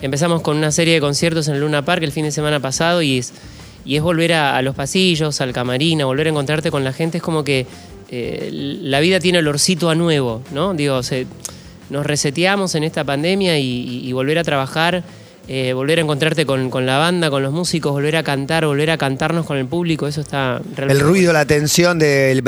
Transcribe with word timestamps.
empezamos 0.00 0.42
con 0.42 0.56
una 0.56 0.70
serie 0.70 0.94
de 0.94 1.00
conciertos 1.00 1.48
en 1.48 1.54
el 1.54 1.60
Luna 1.60 1.84
Park 1.84 2.02
el 2.02 2.12
fin 2.12 2.24
de 2.24 2.30
semana 2.30 2.60
pasado 2.60 3.02
y 3.02 3.18
es, 3.18 3.32
volver 4.02 4.32
a, 4.32 4.60
los 4.62 4.74
pasillos, 4.74 5.40
al 5.40 5.52
camarín, 5.52 6.02
a 6.02 6.06
volver 6.06 6.26
a 6.26 6.30
encontrarte 6.30 6.70
con 6.70 6.84
la 6.84 6.92
gente. 6.92 7.18
Es 7.18 7.22
como 7.22 7.44
que 7.44 7.66
eh, 8.10 8.50
la 8.52 9.00
vida 9.00 9.20
tiene 9.20 9.38
olorcito 9.38 9.90
a 9.90 9.94
nuevo, 9.94 10.42
¿no? 10.52 10.74
Digo, 10.74 11.00
nos 11.90 12.06
reseteamos 12.06 12.74
en 12.74 12.84
esta 12.84 13.04
pandemia 13.04 13.58
y 13.58 14.12
volver 14.12 14.38
a 14.38 14.44
trabajar. 14.44 15.04
Eh, 15.48 15.72
volver 15.72 15.98
a 15.98 16.02
encontrarte 16.02 16.44
con, 16.46 16.70
con 16.70 16.86
la 16.86 16.98
banda, 16.98 17.30
con 17.30 17.42
los 17.42 17.52
músicos, 17.52 17.92
volver 17.92 18.16
a 18.16 18.22
cantar, 18.22 18.66
volver 18.66 18.90
a 18.90 18.98
cantarnos 18.98 19.46
con 19.46 19.56
el 19.58 19.66
público, 19.66 20.06
eso 20.08 20.20
está 20.20 20.60
realmente 20.74 20.92
El 20.92 21.00
ruido, 21.00 21.32
la 21.32 21.44
tensión 21.44 21.98
de 21.98 22.42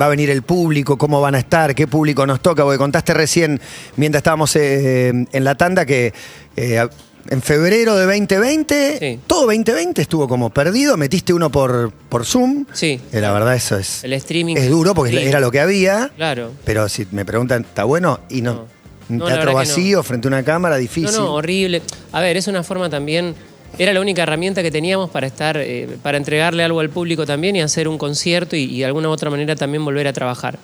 va 0.00 0.06
a 0.06 0.08
venir 0.08 0.30
el 0.30 0.42
público, 0.42 0.96
cómo 0.96 1.20
van 1.20 1.34
a 1.34 1.38
estar, 1.38 1.74
qué 1.74 1.86
público 1.86 2.26
nos 2.26 2.40
toca, 2.40 2.62
porque 2.64 2.78
contaste 2.78 3.12
recién, 3.14 3.60
mientras 3.96 4.20
estábamos 4.20 4.54
eh, 4.56 5.08
en 5.30 5.44
la 5.44 5.54
tanda, 5.56 5.84
que 5.84 6.12
eh, 6.56 6.86
en 7.30 7.42
febrero 7.42 7.94
de 7.96 8.06
2020, 8.06 8.98
Sí. 8.98 9.20
todo 9.26 9.42
2020 9.42 10.00
estuvo 10.00 10.26
como 10.28 10.48
perdido, 10.48 10.96
metiste 10.96 11.34
uno 11.34 11.50
por, 11.50 11.92
por 12.08 12.24
Zoom. 12.24 12.64
Sí. 12.72 12.98
La 13.12 13.32
verdad, 13.32 13.54
eso 13.54 13.76
es, 13.76 14.02
El 14.04 14.14
streaming. 14.14 14.56
es 14.56 14.70
duro 14.70 14.94
porque 14.94 15.12
Sí. 15.12 15.26
era 15.26 15.38
lo 15.40 15.50
que 15.50 15.60
había, 15.60 16.10
Claro. 16.16 16.52
pero 16.64 16.88
si 16.88 17.06
me 17.10 17.26
preguntan, 17.26 17.62
¿está 17.68 17.84
bueno? 17.84 18.20
Y 18.30 18.40
no. 18.40 18.54
No. 18.54 18.77
Un 19.08 19.18
No, 19.18 19.26
teatro 19.26 19.54
vacío, 19.54 20.02
frente 20.02 20.28
a 20.28 20.30
una 20.30 20.42
cámara, 20.42 20.76
difícil. 20.76 21.12
No, 21.16 21.26
no, 21.26 21.34
horrible. 21.34 21.82
A 22.12 22.20
ver, 22.20 22.36
es 22.36 22.46
una 22.46 22.62
forma 22.62 22.90
también. 22.90 23.34
Era 23.78 23.92
la 23.92 24.00
única 24.00 24.22
herramienta 24.22 24.62
que 24.62 24.70
teníamos 24.70 25.10
para 25.10 25.26
estar, 25.26 25.56
eh, 25.58 25.88
para 26.02 26.16
entregarle 26.16 26.64
algo 26.64 26.80
al 26.80 26.90
público 26.90 27.26
también 27.26 27.54
y 27.56 27.60
hacer 27.60 27.86
un 27.86 27.98
concierto 27.98 28.56
y, 28.56 28.64
y 28.64 28.78
de 28.78 28.86
alguna 28.86 29.08
u 29.08 29.12
otra 29.12 29.30
manera 29.30 29.56
también 29.56 29.84
volver 29.84 30.06
a 30.08 30.12
trabajar. 30.12 30.58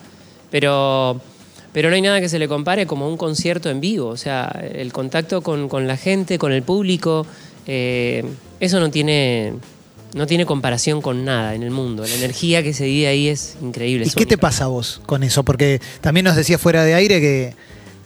Pero, 0.51 1.21
pero 1.73 1.91
no 1.91 1.97
hay 1.97 2.03
nada 2.03 2.21
que 2.21 2.29
se 2.29 2.39
le 2.39 2.49
compare 2.49 2.87
como 2.87 3.09
un 3.09 3.17
concierto 3.17 3.69
en 3.71 3.81
vivo. 3.81 4.09
O 4.09 4.17
sea, 4.17 4.47
el 4.73 4.93
contacto 4.93 5.43
con, 5.43 5.69
con 5.69 5.87
la 5.87 5.97
gente, 5.97 6.39
con 6.39 6.53
el 6.53 6.63
público, 6.63 7.27
eh, 7.67 8.25
eso 8.61 8.81
no 8.81 8.91
tiene, 8.91 9.55
no 10.15 10.27
tiene 10.27 10.47
comparación 10.47 11.03
con 11.03 11.25
nada 11.25 11.55
en 11.55 11.63
el 11.63 11.71
mundo. 11.71 12.05
La 12.07 12.15
energía 12.15 12.63
que 12.63 12.73
se 12.73 12.85
vive 12.87 13.09
ahí 13.09 13.29
es 13.29 13.57
increíble. 13.61 14.05
¿Y 14.05 14.09
es 14.09 14.15
qué 14.15 14.27
te 14.27 14.39
pasa 14.39 14.65
a 14.65 14.69
vos 14.69 15.01
con 15.07 15.23
eso? 15.23 15.43
Porque 15.43 15.81
también 16.01 16.25
nos 16.25 16.37
decía 16.37 16.57
fuera 16.59 16.85
de 16.85 16.95
aire 16.95 17.21
que 17.21 17.55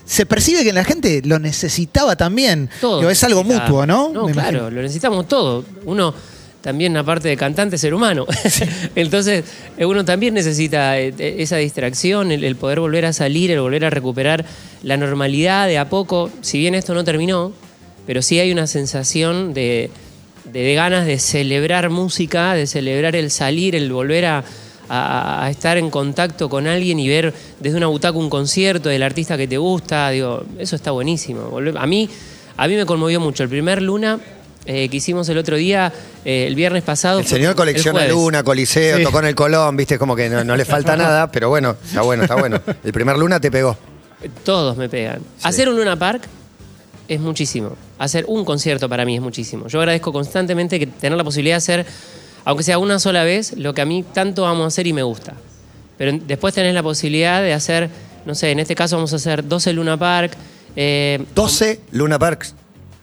se 0.09 0.25
percibe 0.25 0.65
que 0.65 0.73
la 0.73 0.85
gente 0.85 1.21
lo 1.25 1.39
necesitaba 1.39 2.17
también. 2.17 2.71
Todo. 2.81 2.99
Digo, 3.01 3.11
es 3.11 3.23
algo 3.25 3.45
mutuo, 3.45 3.85
¿no? 3.87 4.11
No, 4.11 4.27
Me 4.27 4.33
claro, 4.33 4.59
imagino. 4.59 4.71
lo 4.71 4.83
necesitamos 4.83 5.29
todo. 5.29 5.65
Uno 5.85 6.15
también, 6.63 6.97
aparte 6.97 7.29
de 7.29 7.37
cantante, 7.37 7.77
ser 7.77 7.93
humano. 7.93 8.27
Entonces, 8.95 9.45
uno 9.79 10.05
también 10.07 10.33
necesita 10.35 10.99
eh, 10.99 11.15
eh, 11.19 11.37
esa 11.41 11.57
distracción, 11.59 12.33
el, 12.33 12.43
el 12.43 12.57
poder 12.57 12.81
volver 12.81 13.05
a 13.05 13.13
salir, 13.13 13.51
el 13.51 13.61
volver 13.61 13.85
a 13.85 13.91
recuperar 13.91 14.45
la 14.83 14.97
normalidad 14.97 15.67
de 15.69 15.77
a 15.79 15.89
poco. 15.91 16.31
Si 16.41 16.59
bien 16.59 16.75
esto 16.75 16.95
no 16.95 17.05
terminó, 17.05 17.53
pero 18.07 18.23
sí 18.23 18.39
hay 18.41 18.51
una 18.51 18.67
sensación 18.67 19.53
de, 19.53 19.91
de- 20.53 20.61
de 20.63 20.75
ganas 20.75 21.05
de 21.07 21.19
celebrar 21.19 21.91
música, 21.91 22.55
de 22.55 22.67
celebrar 22.67 23.15
el 23.15 23.31
salir, 23.31 23.77
el 23.77 23.93
volver 23.93 24.25
a, 24.25 24.45
a- 24.89 25.45
a 25.45 25.51
estar 25.51 25.77
en 25.79 25.91
contacto 25.91 26.49
con 26.49 26.67
alguien 26.67 26.99
y 26.99 27.09
ver 27.09 27.35
desde 27.61 27.77
una 27.77 27.87
butaca 27.89 28.17
un 28.19 28.31
concierto 28.31 28.89
del 28.89 29.03
artista 29.03 29.37
que 29.37 29.47
te 29.49 29.59
gusta. 29.59 30.11
Digo, 30.11 30.45
eso 30.59 30.77
está 30.77 30.91
buenísimo. 30.91 31.59
A 31.79 31.87
mí, 31.87 32.09
a 32.57 32.69
mí 32.69 32.75
me 32.77 32.87
conmovió 32.87 33.21
mucho. 33.21 33.43
El 33.43 33.49
primer 33.49 33.83
Luna 33.83 34.19
eh, 34.71 34.89
que 34.91 34.99
hicimos 34.99 35.27
el 35.31 35.39
otro 35.39 35.57
día, 35.57 35.91
eh, 36.27 36.45
el 36.47 36.55
viernes 36.55 36.83
pasado. 36.83 37.21
El 37.21 37.27
señor 37.27 37.55
colecciona. 37.55 38.07
Luna, 38.07 38.43
Coliseo, 38.43 38.99
Sí. 38.99 39.03
tocó 39.03 39.21
en 39.21 39.27
el 39.27 39.35
Colón, 39.35 39.77
viste, 39.79 39.99
como 39.99 40.15
que 40.15 40.29
no, 40.29 40.45
no 40.45 40.57
le 40.59 40.67
falta 40.67 40.95
nada, 40.97 41.33
pero 41.33 41.49
bueno, 41.49 41.77
está 41.87 42.03
bueno, 42.03 42.25
está 42.25 42.35
bueno. 42.35 42.61
El 42.85 42.93
primer 42.93 43.17
Luna 43.17 43.41
te 43.41 43.51
pegó. 43.51 43.79
Todos 44.45 44.77
me 44.77 44.89
pegan. 44.91 45.21
Hacer 45.43 45.71
un 45.71 45.77
Luna 45.77 45.97
Park 45.99 46.25
es 47.07 47.19
muchísimo. 47.19 47.77
Hacer 47.99 48.27
un 48.29 48.45
concierto 48.45 48.91
para 48.91 49.07
mí 49.07 49.15
es 49.17 49.23
muchísimo. 49.23 49.69
Yo 49.69 49.79
agradezco 49.79 50.13
constantemente 50.13 50.79
que 50.79 50.87
tener 50.87 51.17
la 51.17 51.25
posibilidad 51.25 51.55
de 51.55 51.59
hacer, 51.59 51.87
aunque 52.49 52.65
sea 52.65 52.79
una 52.79 52.99
sola 52.99 53.25
vez, 53.25 53.53
lo 53.59 53.75
que 53.75 53.83
a 53.83 53.85
mí 53.85 54.03
tanto 54.15 54.47
amo 54.47 54.65
hacer 54.65 54.87
y 54.87 54.95
me 54.95 55.03
gusta. 55.03 55.35
Pero 55.99 56.19
después 56.27 56.55
tenés 56.55 56.73
la 56.73 56.83
posibilidad 56.83 57.43
de 57.43 57.53
hacer, 57.53 57.91
no 58.25 58.35
sé, 58.35 58.53
en 58.53 58.59
este 58.59 58.75
caso 58.75 58.97
vamos 58.97 59.13
a 59.13 59.17
hacer 59.17 59.47
12 59.47 59.75
Luna 59.75 59.99
Park. 59.99 60.33
eh, 60.75 61.23
12 61.35 61.79
Luna 61.91 62.19
Parks 62.19 62.55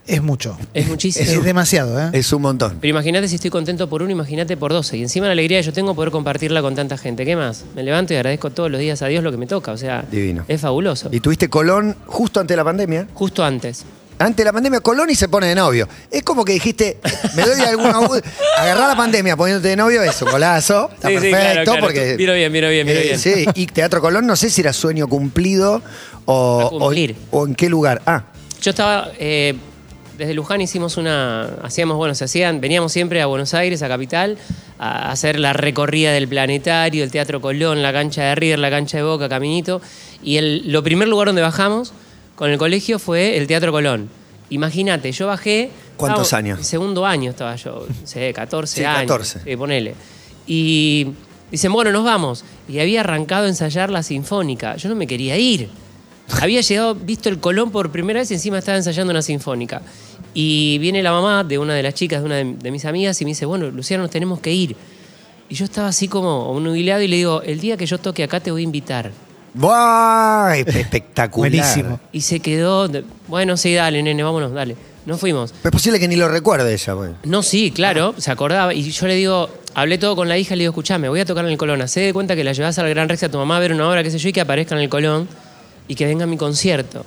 Es 0.08 0.24
mucho. 0.24 0.58
Es 0.74 0.88
muchísimo. 0.88 1.30
Es 1.30 1.44
demasiado, 1.44 2.00
¿eh? 2.02 2.10
es 2.14 2.34
un 2.34 2.42
montón. 2.42 2.78
Pero 2.82 2.90
imagínate 2.90 3.28
si 3.28 3.36
estoy 3.36 3.52
contento 3.52 3.88
por 3.88 4.02
uno, 4.02 4.12
imagínate 4.12 4.58
por 4.58 4.74
12. 4.74 4.98
Y 4.98 5.04
encima 5.04 5.28
la 5.28 5.34
alegría 5.34 5.60
que 5.60 5.66
yo 5.68 5.74
tengo 5.74 5.94
poder 5.94 6.10
compartirla 6.10 6.64
con 6.64 6.74
tanta 6.74 6.98
gente. 6.98 7.24
¿Qué 7.24 7.36
más? 7.36 7.66
Me 7.76 7.84
levanto 7.84 8.14
y 8.14 8.16
agradezco 8.16 8.50
todos 8.50 8.72
los 8.72 8.80
días 8.80 9.04
a 9.04 9.08
Dios 9.08 9.24
lo 9.24 9.30
que 9.30 9.38
me 9.38 9.46
toca. 9.46 9.74
O 9.74 9.78
sea, 9.78 10.04
Divino. 10.10 10.44
es 10.48 10.60
fabuloso. 10.60 11.10
Y 11.12 11.20
tuviste 11.20 11.50
Colón 11.50 11.96
justo 12.08 12.40
antes 12.40 12.54
de 12.54 12.58
la 12.58 12.64
pandemia. 12.64 13.08
Justo 13.14 13.44
antes. 13.44 13.86
Ante 14.18 14.44
la 14.44 14.54
pandemia, 14.54 14.80
Colón 14.80 15.10
y 15.10 15.16
se 15.16 15.28
pone 15.28 15.48
de 15.48 15.56
novio. 15.56 15.88
Es 16.10 16.24
como 16.24 16.46
que 16.46 16.54
dijiste, 16.54 16.98
me 17.36 17.44
doy 17.44 17.62
alguna. 17.62 18.00
Agarrar 18.58 18.90
la 18.90 18.96
pandemia 18.96 19.36
poniéndote 19.36 19.70
de 19.70 19.76
novio 19.76 20.02
es 20.04 20.22
un 20.22 20.32
golazo. 20.32 20.90
Está 20.94 21.10
Sí, 21.10 21.16
sí, 21.16 21.22
perfecto. 21.22 21.38
claro, 21.40 21.64
claro. 21.66 21.82
porque. 21.82 22.16
Miro 22.18 22.34
bien, 22.34 22.52
miro 22.52 22.70
bien, 22.70 22.88
miro 22.88 23.00
Eh, 23.00 23.04
bien. 23.04 23.20
Sí, 23.20 23.46
y 23.56 23.66
Teatro 23.68 24.00
Colón, 24.02 24.26
no 24.26 24.36
sé 24.36 24.50
si 24.50 24.62
era 24.62 24.72
sueño 24.74 25.08
cumplido 25.08 25.82
o, 26.26 26.92
o 27.32 27.46
en 27.48 27.56
qué 27.56 27.70
lugar. 27.70 28.02
Ah, 28.06 28.24
Yo 28.62 28.70
estaba. 28.72 29.10
eh, 29.20 29.56
desde 30.18 30.34
Luján 30.34 30.62
hicimos 30.62 30.96
una. 30.96 31.44
Hacíamos, 31.62 31.98
bueno, 31.98 32.16
se 32.16 32.24
hacían. 32.24 32.62
Veníamos 32.62 32.94
siempre 32.94 33.22
a 33.22 33.26
Buenos 33.26 33.54
Aires, 33.54 33.82
a 33.82 33.90
Capital, 33.90 34.38
a 34.80 35.12
hacer 35.12 35.38
la 35.38 35.52
recorrida 35.52 36.14
del 36.14 36.30
planetario, 36.30 37.04
el 37.04 37.12
Teatro 37.12 37.42
Colón, 37.42 37.82
la 37.84 37.92
cancha 37.92 38.24
de 38.24 38.36
River, 38.36 38.60
la 38.60 38.70
cancha 38.70 38.96
de 38.98 39.04
Boca, 39.04 39.28
Caminito. 39.28 39.82
Y 40.24 40.38
el 40.38 40.72
lo 40.72 40.84
primer 40.84 41.10
lugar 41.10 41.28
donde 41.28 41.42
bajamos 41.42 41.92
con 42.36 42.50
el 42.52 42.58
colegio 42.58 43.00
fue 43.00 43.38
el 43.38 43.48
Teatro 43.48 43.72
Colón. 43.72 44.10
Imagínate, 44.50 45.12
yo 45.12 45.28
bajé. 45.28 45.70
¿Cuántos 45.98 46.24
estaba- 46.28 46.40
años? 46.40 46.66
Segundo 46.68 47.06
año 47.06 47.32
estaba 47.32 47.56
yo, 47.56 47.88
sé, 48.04 48.32
14 48.34 48.76
Sí, 48.82 48.84
años. 48.84 49.02
14. 49.02 49.40
Sí, 49.44 49.56
ponele. 49.56 49.96
Y 50.48 51.08
dicen, 51.52 51.72
bueno, 51.72 51.92
nos 51.92 52.04
vamos. 52.04 52.44
Y 52.68 52.80
había 52.80 53.00
arrancado 53.02 53.46
a 53.46 53.48
ensayar 53.48 53.90
la 53.90 54.04
sinfónica. 54.04 54.76
Yo 54.76 54.90
no 54.90 54.96
me 54.96 55.08
quería 55.08 55.38
ir. 55.38 55.70
Había 56.42 56.62
llegado, 56.62 56.96
visto 56.96 57.30
el 57.30 57.40
Colón 57.40 57.70
por 57.72 57.92
primera 57.92 58.20
vez 58.20 58.32
y 58.32 58.34
encima 58.34 58.58
estaba 58.58 58.78
ensayando 58.78 59.12
una 59.12 59.22
sinfónica. 59.22 59.82
Y 60.34 60.78
viene 60.80 61.02
la 61.04 61.12
mamá 61.12 61.44
de 61.44 61.58
una 61.60 61.74
de 61.76 61.84
las 61.84 61.94
chicas, 61.94 62.20
de 62.22 62.26
una 62.26 62.36
de, 62.36 62.56
de 62.56 62.72
mis 62.72 62.84
amigas, 62.86 63.22
y 63.22 63.26
me 63.26 63.32
dice, 63.32 63.46
bueno, 63.46 63.70
Luciano, 63.70 64.04
nos 64.04 64.12
tenemos 64.12 64.40
que 64.40 64.52
ir. 64.52 64.76
Y 65.50 65.54
yo 65.56 65.66
estaba 65.66 65.88
así 65.88 66.08
como 66.08 66.60
nubilado 66.60 67.02
y 67.04 67.08
le 67.08 67.18
digo, 67.18 67.42
el 67.44 67.60
día 67.60 67.78
que 67.78 67.86
yo 67.86 68.00
toque 68.00 68.24
acá 68.24 68.40
te 68.40 68.50
voy 68.52 68.62
a 68.62 68.64
invitar. 68.64 69.12
¡Buah! 69.56 70.56
Espectacular. 70.58 71.50
Buenísimo. 71.52 72.00
Y 72.12 72.22
se 72.22 72.40
quedó, 72.40 72.88
de- 72.88 73.04
bueno, 73.28 73.58
sí, 73.58 73.74
dale, 73.74 74.02
nene, 74.04 74.24
vámonos, 74.24 74.54
dale. 74.54 74.76
Nos 75.06 75.20
fuimos. 75.20 75.54
Es 75.64 75.72
posible 75.72 76.00
que 76.00 76.08
ni 76.08 76.16
lo 76.16 76.28
recuerde 76.28 76.74
ella, 76.74 76.94
güey. 76.94 77.12
No, 77.26 77.44
sí, 77.44 77.72
claro, 77.72 78.16
se 78.18 78.32
acordaba. 78.32 78.74
Y 78.74 78.90
yo 78.90 79.08
le 79.08 79.16
digo, 79.16 79.50
hablé 79.76 79.98
todo 80.00 80.16
con 80.16 80.28
la 80.28 80.38
hija, 80.38 80.56
le 80.56 80.62
digo, 80.64 80.72
escuchame, 80.72 81.10
voy 81.10 81.20
a 81.20 81.26
tocar 81.26 81.46
en 81.46 81.52
el 81.52 81.58
Colón. 81.58 81.82
Hacé 81.82 82.00
de 82.02 82.14
cuenta 82.14 82.36
que 82.36 82.44
la 82.44 82.54
llevas 82.54 82.78
al 82.80 82.90
Gran 82.90 83.08
Rex 83.08 83.22
a 83.24 83.30
tu 83.30 83.38
mamá 83.38 83.58
a 83.58 83.60
ver 83.60 83.72
una 83.72 83.88
obra, 83.88 84.02
qué 84.04 84.10
sé 84.10 84.18
yo, 84.18 84.30
y 84.30 84.34
que 84.34 84.42
aparezca 84.42 84.74
en 84.76 84.82
el 84.82 84.90
Colón 84.90 85.28
y 85.88 85.94
que 85.94 86.06
venga 86.08 86.24
a 86.24 86.28
mi 86.28 86.38
concierto. 86.38 87.06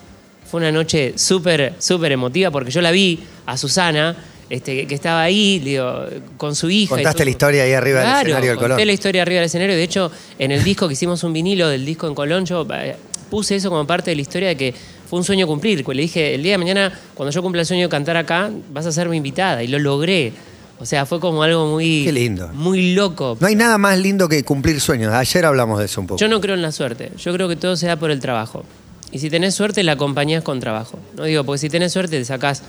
Fue 0.49 0.61
una 0.61 0.71
noche 0.71 1.15
súper, 1.17 1.75
súper 1.81 2.13
emotiva 2.13 2.51
porque 2.53 2.71
yo 2.71 2.81
la 2.81 2.93
vi 2.93 3.19
a 3.47 3.57
Susana, 3.57 4.17
este, 4.51 4.87
que- 4.87 4.95
estaba 4.95 5.23
ahí, 5.23 5.59
digo, 5.59 6.05
con 6.37 6.55
su 6.55 6.71
hija. 6.71 6.95
Contaste 6.95 7.25
la 7.25 7.31
historia 7.31 7.63
ahí 7.65 7.73
arriba 7.73 8.01
del 8.01 8.07
Claro, 8.09 8.21
escenario 8.21 8.51
del 8.51 8.59
conté 8.59 8.73
Colón. 8.75 8.87
la 8.87 8.93
historia 8.93 9.23
arriba 9.23 9.41
del 9.41 9.47
escenario. 9.47 9.77
De 9.77 9.83
hecho, 9.83 10.11
en 10.39 10.53
el 10.53 10.65
disco 10.65 10.87
que 10.89 10.95
hicimos 10.95 11.23
un 11.25 11.33
vinilo 11.33 11.69
del 11.69 11.85
disco 11.85 12.07
en 12.09 12.15
Colón, 12.15 12.45
yo 12.47 12.67
eh, 12.75 12.97
puse 13.31 13.57
eso 13.57 13.69
como 13.71 13.87
parte 13.87 14.11
de 14.11 14.17
la 14.17 14.23
historia 14.23 14.49
de 14.49 14.57
que 14.57 14.75
fue 15.09 15.19
un 15.19 15.25
sueño 15.25 15.47
cumplir. 15.47 15.87
Le 15.89 16.03
dije, 16.03 16.35
el 16.35 16.43
día 16.43 16.53
de 16.53 16.59
mañana, 16.59 16.99
cuando 17.15 17.31
yo 17.33 17.43
cumpla 17.43 17.61
el 17.63 17.67
sueño 17.67 17.85
de 17.85 17.89
cantar 17.89 18.17
acá, 18.17 18.51
vas 18.73 18.87
a 18.87 18.93
ser 18.93 19.09
mi 19.09 19.17
invitada. 19.17 19.63
Y 19.63 19.69
lo 19.69 19.79
logré. 19.79 20.33
O 20.81 20.87
sea, 20.87 21.07
fue 21.07 21.19
como 21.19 21.43
algo 21.43 21.67
muy. 21.67 22.05
Qué 22.05 22.13
lindo. 22.13 22.49
Muy 22.55 22.95
loco. 22.95 23.37
No 23.41 23.47
hay 23.49 23.57
nada 23.57 23.79
más 23.79 23.99
lindo 23.99 24.29
que 24.29 24.45
cumplir 24.45 24.81
sueños. 24.81 25.13
Ayer 25.13 25.45
hablamos 25.45 25.79
de 25.81 25.87
eso 25.87 26.01
un 26.01 26.07
poco. 26.07 26.21
Yo 26.21 26.29
no 26.29 26.41
creo 26.41 26.55
en 26.55 26.63
la 26.63 26.71
suerte. 26.73 27.11
Yo 27.19 27.33
creo 27.33 27.49
que 27.49 27.57
todo 27.57 27.75
se 27.77 27.87
da 27.89 27.97
por 27.97 28.11
el 28.13 28.21
trabajo. 28.21 28.65
Y 29.11 29.19
si 29.19 29.29
tenés 29.31 29.55
suerte, 29.57 29.83
la 29.83 29.93
acompañás 29.93 30.45
con 30.45 30.61
trabajo. 30.61 30.99
No 31.17 31.25
digo, 31.25 31.43
porque 31.43 31.59
si 31.59 31.69
tenés 31.71 31.93
suerte, 31.93 32.19
te 32.19 32.25
sacás 32.25 32.63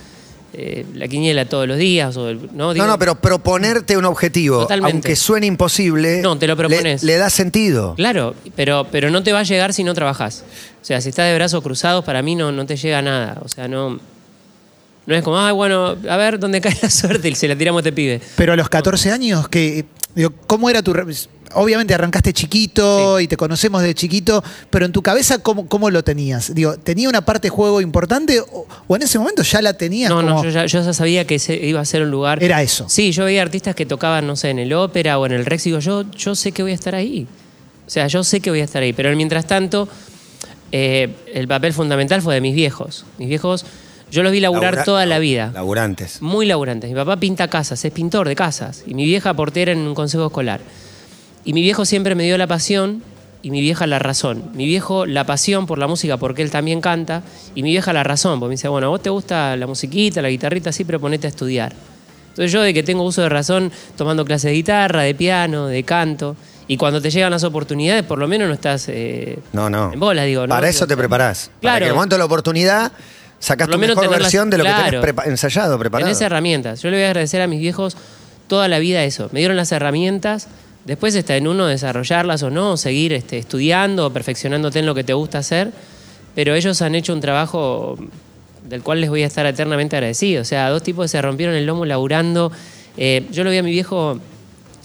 eh, 0.52 0.84
la 0.94 1.06
quiniela 1.08 1.44
todos 1.46 1.66
los 1.68 1.78
días. 1.78 2.16
O 2.16 2.28
el- 2.28 2.50
no, 2.54 2.72
digo- 2.74 2.84
no, 2.86 2.92
no, 2.92 2.98
pero 2.98 3.14
proponerte 3.14 3.96
un 3.96 4.04
objetivo, 4.04 4.60
Totalmente. 4.62 4.92
aunque 4.96 5.16
suene 5.16 5.46
imposible, 5.46 6.20
No, 6.22 6.36
te 6.38 6.46
lo 6.46 6.54
le- 6.54 6.56
propones. 6.56 7.02
Le, 7.02 7.16
da 7.16 7.30
sentido. 7.30 7.94
Claro, 7.96 8.34
pero, 8.56 8.86
pero 8.90 9.10
no 9.10 9.22
te 9.22 9.32
va 9.32 9.40
a 9.40 9.44
llegar 9.44 9.72
si 9.72 9.84
no 9.84 9.94
trabajás. 9.94 10.44
O 10.80 10.84
sea, 10.84 11.00
si 11.00 11.10
estás 11.10 11.26
de 11.28 11.34
brazos 11.34 11.62
cruzados, 11.62 12.04
para 12.04 12.22
mí 12.22 12.34
no, 12.34 12.50
no 12.52 12.66
te 12.66 12.76
llega 12.76 13.00
nada. 13.02 13.38
O 13.44 13.48
sea, 13.48 13.68
no. 13.68 14.00
No 15.06 15.16
es 15.16 15.22
como, 15.22 15.38
ah, 15.38 15.50
bueno, 15.52 15.96
a 16.08 16.16
ver 16.16 16.38
dónde 16.38 16.60
cae 16.60 16.76
la 16.82 16.90
suerte 16.90 17.28
y 17.30 17.34
se 17.34 17.48
la 17.48 17.56
tiramos 17.56 17.78
a 17.78 17.80
este 17.80 17.92
pibe. 17.92 18.20
Pero 18.36 18.52
a 18.52 18.56
los 18.56 18.68
14 18.68 19.10
años, 19.10 19.48
que, 19.48 19.84
digo, 20.14 20.32
¿cómo 20.46 20.68
era 20.70 20.82
tu... 20.82 20.92
re- 20.92 21.04
Obviamente 21.54 21.94
arrancaste 21.94 22.32
chiquito 22.32 23.18
y 23.20 23.26
te 23.26 23.36
conocemos 23.36 23.82
de 23.82 23.94
chiquito, 23.94 24.42
pero 24.70 24.86
en 24.86 24.92
tu 24.92 25.02
cabeza, 25.02 25.38
¿cómo, 25.38 25.66
cómo 25.68 25.90
lo 25.90 26.04
tenías? 26.04 26.54
Digo, 26.54 26.76
¿tenía 26.78 27.08
una 27.08 27.22
parte 27.24 27.46
de 27.46 27.50
juego 27.50 27.80
importante 27.80 28.40
o, 28.40 28.66
o 28.86 28.96
en 28.96 29.02
ese 29.02 29.18
momento 29.18 29.42
ya 29.42 29.60
la 29.60 29.74
tenías 29.74 30.10
No, 30.10 30.22
no, 30.22 30.42
yo 30.44 30.50
ya, 30.50 30.66
yo 30.66 30.82
ya 30.82 30.92
sabía 30.92 31.26
que 31.26 31.36
ese 31.36 31.54
iba 31.56 31.80
a 31.80 31.84
ser 31.84 32.02
un 32.02 32.10
lugar. 32.10 32.42
Era 32.42 32.62
eso. 32.62 32.86
Sí, 32.88 33.12
yo 33.12 33.24
veía 33.24 33.42
artistas 33.42 33.74
que 33.74 33.84
tocaban, 33.86 34.26
no 34.26 34.36
sé, 34.36 34.50
en 34.50 34.58
el 34.60 34.72
ópera 34.72 35.18
o 35.18 35.26
en 35.26 35.32
el 35.32 35.44
Rex 35.44 35.66
y 35.66 35.70
digo, 35.70 35.80
yo, 35.80 36.04
yo 36.12 36.34
sé 36.34 36.52
que 36.52 36.62
voy 36.62 36.72
a 36.72 36.74
estar 36.74 36.94
ahí. 36.94 37.26
O 37.86 37.90
sea, 37.90 38.06
yo 38.06 38.22
sé 38.22 38.40
que 38.40 38.50
voy 38.50 38.60
a 38.60 38.64
estar 38.64 38.82
ahí. 38.82 38.92
Pero 38.92 39.14
mientras 39.16 39.46
tanto, 39.46 39.88
eh, 40.72 41.14
el 41.34 41.48
papel 41.48 41.72
fundamental 41.72 42.22
fue 42.22 42.34
de 42.34 42.40
mis 42.40 42.54
viejos. 42.54 43.04
Mis 43.18 43.28
viejos, 43.28 43.64
yo 44.10 44.22
los 44.22 44.30
vi 44.32 44.38
laburar 44.40 44.74
Labura- 44.74 44.84
toda 44.84 45.06
la 45.06 45.18
vida. 45.18 45.50
Laburantes. 45.52 46.22
Muy 46.22 46.46
laburantes. 46.46 46.90
Mi 46.90 46.96
papá 46.96 47.16
pinta 47.18 47.48
casas, 47.48 47.84
es 47.84 47.92
pintor 47.92 48.28
de 48.28 48.36
casas. 48.36 48.84
Y 48.86 48.94
mi 48.94 49.04
vieja 49.04 49.34
portera 49.34 49.72
en 49.72 49.78
un 49.80 49.94
consejo 49.94 50.26
escolar. 50.26 50.60
Y 51.44 51.52
mi 51.52 51.62
viejo 51.62 51.84
siempre 51.84 52.14
me 52.14 52.24
dio 52.24 52.36
la 52.38 52.46
pasión 52.46 53.02
y 53.42 53.50
mi 53.50 53.60
vieja 53.60 53.86
la 53.86 53.98
razón. 53.98 54.50
Mi 54.54 54.66
viejo 54.66 55.06
la 55.06 55.24
pasión 55.24 55.66
por 55.66 55.78
la 55.78 55.86
música 55.86 56.16
porque 56.18 56.42
él 56.42 56.50
también 56.50 56.80
canta 56.80 57.22
y 57.54 57.62
mi 57.62 57.70
vieja 57.70 57.92
la 57.92 58.02
razón, 58.04 58.38
porque 58.38 58.50
me 58.50 58.54
dice, 58.54 58.68
bueno, 58.68 58.88
a 58.88 58.90
vos 58.90 59.02
te 59.02 59.10
gusta 59.10 59.56
la 59.56 59.66
musiquita, 59.66 60.20
la 60.20 60.28
guitarrita, 60.28 60.72
sí, 60.72 60.84
pero 60.84 61.00
ponete 61.00 61.26
a 61.26 61.30
estudiar. 61.30 61.72
Entonces 62.28 62.52
yo 62.52 62.60
de 62.62 62.72
que 62.74 62.82
tengo 62.82 63.02
uso 63.02 63.22
de 63.22 63.28
razón 63.28 63.72
tomando 63.96 64.24
clases 64.24 64.50
de 64.50 64.52
guitarra, 64.56 65.02
de 65.02 65.14
piano, 65.14 65.66
de 65.66 65.82
canto, 65.82 66.36
y 66.68 66.76
cuando 66.76 67.00
te 67.02 67.10
llegan 67.10 67.32
las 67.32 67.42
oportunidades, 67.42 68.04
por 68.04 68.18
lo 68.18 68.28
menos 68.28 68.46
no 68.46 68.54
estás 68.54 68.84
eh, 68.88 69.38
No, 69.52 69.68
no. 69.68 69.92
en 69.92 69.98
bolas, 69.98 70.26
digo. 70.26 70.42
¿no? 70.46 70.54
Para 70.54 70.68
eso 70.68 70.86
te 70.86 70.96
preparás. 70.96 71.46
Para 71.48 71.60
Claro. 71.60 71.78
que 71.78 71.84
en 71.84 71.88
el 71.88 71.94
momento 71.96 72.14
de 72.14 72.18
la 72.20 72.24
oportunidad 72.26 72.92
lo 72.92 73.66
tu 73.66 73.78
mejor 73.78 74.04
las- 74.10 74.18
versión 74.20 74.50
de 74.50 74.58
lo 74.58 74.64
que 74.64 74.70
claro. 74.70 75.00
tenés 75.00 75.16
prepa- 75.16 75.26
ensayado, 75.26 75.78
preparado. 75.78 76.06
Tenés 76.06 76.20
herramientas. 76.20 76.82
Yo 76.82 76.90
le 76.90 76.98
voy 76.98 77.04
a 77.04 77.08
agradecer 77.08 77.40
a 77.42 77.46
mis 77.48 77.58
viejos 77.58 77.96
toda 78.46 78.68
la 78.68 78.78
vida 78.78 79.02
eso. 79.02 79.28
Me 79.32 79.40
dieron 79.40 79.56
las 79.56 79.72
herramientas. 79.72 80.46
Después 80.84 81.14
está 81.14 81.36
en 81.36 81.46
uno 81.46 81.66
desarrollarlas 81.66 82.42
o 82.42 82.50
no, 82.50 82.76
seguir 82.76 83.12
este, 83.12 83.38
estudiando 83.38 84.06
o 84.06 84.12
perfeccionándote 84.12 84.78
en 84.78 84.86
lo 84.86 84.94
que 84.94 85.04
te 85.04 85.12
gusta 85.12 85.38
hacer. 85.38 85.72
Pero 86.34 86.54
ellos 86.54 86.80
han 86.82 86.94
hecho 86.94 87.12
un 87.12 87.20
trabajo 87.20 87.98
del 88.68 88.82
cual 88.82 89.00
les 89.00 89.10
voy 89.10 89.22
a 89.22 89.26
estar 89.26 89.44
eternamente 89.46 89.96
agradecido. 89.96 90.42
O 90.42 90.44
sea, 90.44 90.70
dos 90.70 90.82
tipos 90.82 91.10
se 91.10 91.20
rompieron 91.20 91.54
el 91.54 91.66
lomo 91.66 91.84
laburando. 91.84 92.50
Eh, 92.96 93.26
yo 93.30 93.44
lo 93.44 93.50
vi 93.50 93.58
a 93.58 93.62
mi 93.62 93.70
viejo 93.70 94.18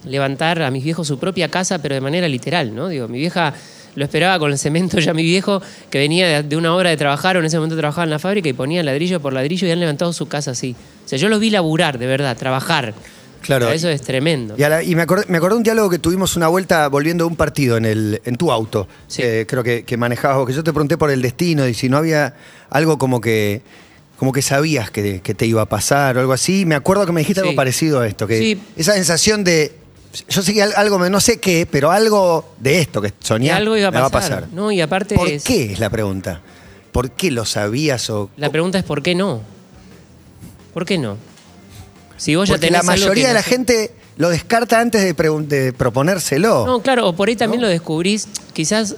levantar 0.05 0.61
a 0.61 0.71
mis 0.71 0.83
viejos 0.83 1.07
su 1.07 1.17
propia 1.17 1.49
casa, 1.49 1.79
pero 1.79 1.95
de 1.95 2.01
manera 2.01 2.27
literal, 2.27 2.75
¿no? 2.75 2.89
Digo, 2.89 3.07
mi 3.07 3.19
vieja 3.19 3.53
lo 3.95 4.03
esperaba 4.03 4.37
con 4.39 4.51
el 4.51 4.57
cemento 4.57 4.99
ya 4.99 5.13
mi 5.13 5.23
viejo, 5.23 5.61
que 5.89 5.97
venía 5.97 6.27
de, 6.27 6.43
de 6.43 6.57
una 6.57 6.75
hora 6.75 6.89
de 6.89 6.97
trabajar, 6.97 7.37
o 7.37 7.39
en 7.39 7.45
ese 7.45 7.57
momento 7.57 7.77
trabajaba 7.77 8.03
en 8.03 8.09
la 8.09 8.19
fábrica 8.19 8.49
y 8.49 8.53
ponía 8.53 8.83
ladrillo 8.83 9.19
por 9.21 9.33
ladrillo 9.33 9.67
y 9.67 9.71
han 9.71 9.79
levantado 9.79 10.11
su 10.13 10.27
casa 10.27 10.51
así. 10.51 10.75
O 11.05 11.07
sea, 11.07 11.17
yo 11.17 11.29
los 11.29 11.39
vi 11.39 11.49
laburar, 11.49 11.97
de 11.97 12.05
verdad, 12.05 12.35
trabajar. 12.37 12.93
Claro. 13.45 13.65
O 13.65 13.69
sea, 13.69 13.75
eso 13.75 13.89
es 13.89 14.01
tremendo. 14.01 14.55
Y, 14.57 14.63
a 14.63 14.69
la- 14.69 14.83
y 14.83 14.95
me, 14.95 15.03
acordé, 15.03 15.25
me 15.27 15.37
acordé 15.37 15.55
un 15.55 15.63
diálogo 15.63 15.89
que 15.89 15.99
tuvimos 15.99 16.35
una 16.35 16.47
vuelta 16.47 16.87
volviendo 16.87 17.23
de 17.25 17.29
un 17.29 17.35
partido 17.35 17.77
en, 17.77 17.85
el, 17.85 18.21
en 18.25 18.35
tu 18.35 18.51
auto. 18.51 18.87
Sí. 19.07 19.21
Eh, 19.23 19.45
creo 19.47 19.63
que, 19.63 19.83
que 19.83 19.97
manejabas 19.97 20.37
vos, 20.37 20.47
que 20.47 20.53
yo 20.53 20.63
te 20.63 20.71
pregunté 20.73 20.97
por 20.97 21.11
el 21.11 21.21
destino 21.21 21.67
y 21.67 21.73
si 21.73 21.87
no 21.89 21.97
había 21.97 22.33
algo 22.69 22.97
como 22.97 23.21
que 23.21 23.61
como 24.17 24.31
que 24.31 24.41
sabías 24.41 24.91
que, 24.91 25.19
que 25.21 25.33
te 25.33 25.45
iba 25.45 25.61
a 25.61 25.65
pasar 25.65 26.15
o 26.17 26.21
algo 26.21 26.31
así. 26.31 26.65
Me 26.65 26.75
acuerdo 26.75 27.05
que 27.05 27.11
me 27.11 27.19
dijiste 27.19 27.41
Sí. 27.41 27.47
algo 27.47 27.55
parecido 27.57 27.99
a 27.99 28.07
esto, 28.07 28.25
que 28.27 28.39
Sí. 28.39 28.61
esa 28.77 28.93
sensación 28.93 29.43
de 29.43 29.73
yo 30.29 30.41
sé 30.41 30.53
que 30.53 30.63
al- 30.63 30.73
algo, 30.77 30.97
me- 30.97 31.09
no 31.09 31.19
sé 31.19 31.39
qué, 31.41 31.67
pero 31.69 31.91
algo 31.91 32.55
de 32.57 32.79
esto 32.79 33.01
que 33.01 33.11
algo 33.51 33.75
iba 33.75 33.89
a 33.89 33.91
me 33.91 33.99
va 33.99 34.09
pasar. 34.09 34.31
a 34.31 34.35
pasar. 34.43 34.53
No, 34.53 34.71
y 34.71 34.79
aparte 34.79 35.15
¿Por 35.15 35.27
es- 35.27 35.43
qué 35.43 35.73
es 35.73 35.79
la 35.79 35.89
pregunta? 35.89 36.41
¿Por 36.93 37.11
qué 37.11 37.29
lo 37.29 37.43
sabías 37.43 38.09
o 38.09 38.29
La 38.37 38.49
pregunta 38.49 38.77
es 38.77 38.85
¿por 38.85 39.03
qué 39.03 39.13
no? 39.15 39.41
¿Por 40.73 40.85
qué 40.85 40.97
no? 40.97 41.17
Si 42.17 42.35
vos 42.35 42.47
ya 42.47 42.53
Porque 42.53 42.67
tenés 42.67 42.85
la 42.85 42.91
mayoría 42.91 43.27
de 43.29 43.33
la 43.33 43.43
gente 43.43 43.91
lo 44.17 44.29
descarta 44.29 44.79
antes 44.79 45.03
de, 45.03 45.73
proponérselo. 45.73 46.65
No, 46.65 46.81
claro, 46.81 47.09
o 47.09 47.13
por 47.13 47.29
ahí 47.29 47.35
también 47.35 47.61
lo 47.61 47.67
descubrís. 47.67 48.27
Quizás 48.53 48.95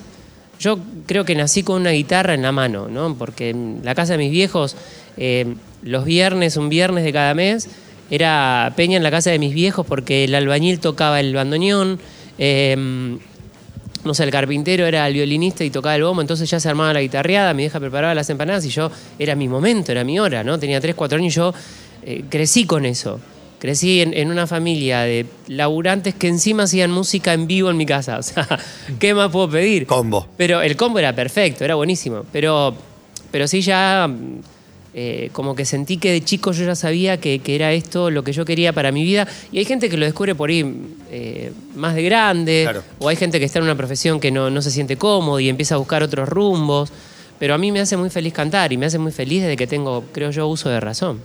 yo 0.59 0.79
creo 1.05 1.25
que 1.25 1.35
nací 1.35 1.63
con 1.63 1.81
una 1.81 1.91
guitarra 1.91 2.33
en 2.33 2.41
la 2.43 2.51
mano, 2.51 2.87
¿no? 2.87 3.15
Porque 3.15 3.49
en 3.49 3.81
la 3.83 3.95
casa 3.95 4.13
de 4.13 4.19
mis 4.19 4.31
viejos, 4.31 4.75
eh, 5.17 5.55
los 5.81 6.05
viernes, 6.05 6.57
un 6.57 6.69
viernes 6.69 7.03
de 7.03 7.13
cada 7.13 7.33
mes, 7.33 7.67
era 8.09 8.73
peña 8.75 8.97
en 8.97 9.03
la 9.03 9.11
casa 9.11 9.31
de 9.31 9.39
mis 9.39 9.53
viejos 9.53 9.85
porque 9.85 10.23
el 10.23 10.35
albañil 10.35 10.79
tocaba 10.79 11.19
el 11.19 11.33
bandoneón. 11.33 11.99
eh, 12.37 13.17
no 14.07 14.13
sé, 14.13 14.23
el 14.23 14.31
carpintero 14.31 14.85
era 14.85 15.07
el 15.07 15.13
violinista 15.13 15.63
y 15.63 15.69
tocaba 15.69 15.95
el 15.95 16.03
bombo, 16.03 16.21
entonces 16.21 16.49
ya 16.49 16.59
se 16.59 16.69
armaba 16.69 16.93
la 16.93 17.01
guitarreada, 17.01 17.53
mi 17.53 17.63
vieja 17.63 17.79
preparaba 17.79 18.15
las 18.15 18.29
empanadas 18.29 18.65
y 18.65 18.69
yo, 18.69 18.89
era 19.19 19.35
mi 19.35 19.47
momento, 19.47 19.91
era 19.91 20.03
mi 20.03 20.19
hora, 20.19 20.43
¿no? 20.43 20.57
Tenía 20.57 20.81
3, 20.81 20.95
4 20.95 21.17
años 21.17 21.33
y 21.33 21.35
yo 21.35 21.53
eh, 22.03 22.23
crecí 22.29 22.65
con 22.65 22.85
eso. 22.85 23.19
Crecí 23.59 24.01
en, 24.01 24.13
en 24.13 24.29
una 24.29 24.45
familia 24.45 25.01
de 25.01 25.25
laburantes 25.47 26.13
que 26.13 26.27
encima 26.27 26.63
hacían 26.63 26.91
música 26.91 27.33
en 27.33 27.47
vivo 27.47 27.69
en 27.69 27.77
mi 27.77 27.85
casa. 27.85 28.17
O 28.19 28.23
sea, 28.23 28.47
¿qué 28.99 29.13
más 29.13 29.31
puedo 29.31 29.49
pedir? 29.49 29.87
Combo. 29.87 30.27
Pero 30.37 30.61
el 30.61 30.75
combo 30.75 30.99
era 30.99 31.13
perfecto, 31.13 31.65
era 31.65 31.75
buenísimo. 31.75 32.23
Pero, 32.31 32.75
pero 33.31 33.47
sí 33.47 33.61
ya 33.61 34.07
mm, 34.07 34.39
eh, 34.99 35.29
como 35.31 35.55
que 35.55 35.63
sentí 35.63 35.97
que 35.97 36.11
de 36.11 36.23
chico 36.23 36.53
yo 36.53 36.65
ya 36.65 36.73
sabía 36.73 37.17
que, 37.17 37.37
que 37.37 37.53
era 37.53 37.71
esto 37.71 38.09
lo 38.09 38.23
que 38.23 38.33
yo 38.33 38.45
quería 38.45 38.73
para 38.73 38.91
mi 38.91 39.03
vida. 39.03 39.27
Y 39.51 39.59
hay 39.59 39.65
gente 39.65 39.89
que 39.89 39.97
lo 39.97 40.05
descubre 40.05 40.33
por 40.33 40.49
ahí 40.49 40.65
eh, 41.11 41.51
más 41.75 41.93
de 41.93 42.01
grande. 42.01 42.61
Claro. 42.63 42.83
O 42.97 43.07
hay 43.07 43.15
gente 43.15 43.37
que 43.37 43.45
está 43.45 43.59
en 43.59 43.65
una 43.65 43.75
profesión 43.75 44.19
que 44.19 44.31
no, 44.31 44.49
no 44.49 44.59
se 44.63 44.71
siente 44.71 44.97
cómodo 44.97 45.39
y 45.39 45.49
empieza 45.49 45.75
a 45.75 45.77
buscar 45.77 46.01
otros 46.01 46.27
rumbos. 46.27 46.91
Pero 47.37 47.53
a 47.53 47.59
mí 47.59 47.71
me 47.71 47.79
hace 47.79 47.95
muy 47.95 48.09
feliz 48.09 48.33
cantar 48.33 48.73
y 48.73 48.77
me 48.77 48.87
hace 48.87 48.97
muy 48.97 49.11
feliz 49.11 49.43
desde 49.43 49.55
que 49.55 49.67
tengo, 49.67 50.03
creo 50.11 50.31
yo, 50.31 50.47
uso 50.47 50.69
de 50.69 50.79
razón. 50.79 51.21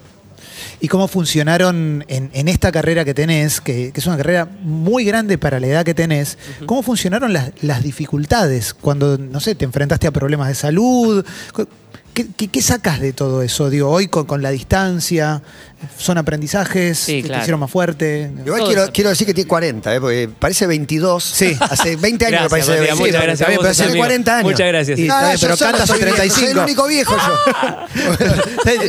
¿Y 0.80 0.88
cómo 0.88 1.08
funcionaron 1.08 2.04
en, 2.08 2.30
en 2.32 2.48
esta 2.48 2.72
carrera 2.72 3.04
que 3.04 3.14
tenés, 3.14 3.60
que, 3.60 3.92
que 3.92 4.00
es 4.00 4.06
una 4.06 4.16
carrera 4.16 4.48
muy 4.62 5.04
grande 5.04 5.38
para 5.38 5.60
la 5.60 5.66
edad 5.66 5.84
que 5.84 5.94
tenés? 5.94 6.38
¿Cómo 6.66 6.82
funcionaron 6.82 7.32
las, 7.32 7.52
las 7.62 7.82
dificultades 7.82 8.74
cuando, 8.74 9.18
no 9.18 9.40
sé, 9.40 9.54
te 9.54 9.64
enfrentaste 9.64 10.06
a 10.06 10.10
problemas 10.10 10.48
de 10.48 10.54
salud? 10.54 11.24
¿Qué, 12.14 12.26
qué- 12.36 12.48
qué 12.48 12.60
sacas 12.62 13.00
de 13.00 13.12
todo 13.14 13.42
eso? 13.42 13.70
Digo, 13.70 13.88
hoy 13.90 14.06
con, 14.08 14.26
con 14.26 14.42
la 14.42 14.50
distancia, 14.50 15.40
¿son 15.96 16.18
aprendizajes? 16.18 16.98
Sí, 16.98 17.12
¿Te- 17.16 17.22
¿Te 17.22 17.28
claro. 17.28 17.42
hicieron 17.42 17.60
más 17.60 17.70
fuerte? 17.70 18.30
Igual 18.44 18.64
quiero, 18.66 18.92
quiero 18.92 19.08
decir 19.10 19.26
que 19.26 19.32
tiene 19.32 19.48
40, 19.48 19.94
¿eh? 19.94 20.00
porque 20.00 20.28
parece 20.38 20.66
22. 20.66 21.24
Sí. 21.24 21.56
Hace 21.58 21.96
20 21.96 22.26
años 22.26 22.40
Gracias, 22.40 22.42
que 22.42 22.50
parece 22.50 22.70
Matías, 22.70 22.98
22. 22.98 22.98
muchas 22.98 23.20
Sí, 23.20 23.26
gracias 23.26 23.48
vos, 23.48 23.56
pero 23.58 23.70
hace 23.70 23.82
amigo. 23.84 23.98
40 23.98 24.36
años. 24.36 24.50
Muchas 24.52 24.68
gracias. 24.68 24.98
Y- 24.98 25.08
Ah, 25.08 25.34
pero 25.40 25.56
cantas 25.56 25.88
soy 25.88 26.02
a 26.02 26.04
viejo, 26.04 26.16
Soy 26.16 26.28
35. 26.28 26.50
el 26.50 26.58
único 26.58 26.86
viejo 26.86 27.16
yo. 27.16 28.12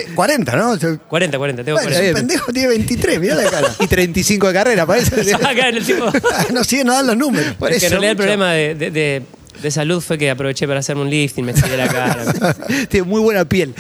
40, 0.16 0.56
¿no? 0.58 0.76
Yo- 0.78 1.00
40, 1.08 1.38
40, 1.38 1.64
tengo 1.64 1.78
Bueno, 1.78 1.90
40. 1.92 2.06
ese 2.06 2.14
pendejo 2.14 2.52
tiene 2.52 2.68
23, 2.68 3.20
mirá 3.20 3.36
la 3.36 3.50
cara. 3.50 3.74
Y 3.80 3.88
35 3.88 4.48
de 4.48 4.54
carrera, 4.54 4.86
parece. 4.86 5.34
Acá 5.36 5.70
en 5.70 5.78
el 5.78 5.86
tipo. 5.86 6.06
no 6.52 6.64
sigue, 6.64 6.84
no 6.84 6.94
dan 6.94 7.08
los 7.08 7.18
números. 7.18 7.56
Por 7.56 7.72
Es 7.72 7.80
que 7.80 7.86
en 7.86 7.92
realidad 7.92 8.12
el 8.12 8.18
mucho. 8.18 8.24
problema 8.24 8.52
de, 8.54 8.76
de- 8.76 8.92
de- 8.92 9.22
de 9.62 9.72
salud 9.72 10.02
fue 10.02 10.18
que 10.18 10.30
aproveché 10.30 10.68
para 10.68 10.80
hacerme 10.80 11.04
un 11.04 11.10
lifting, 11.10 11.46
me 11.46 11.52
estiré 11.54 11.78
la 11.78 11.88
cara. 11.88 12.56
Tiene 12.90 13.08
muy 13.08 13.22
buena 13.22 13.46
piel. 13.46 13.74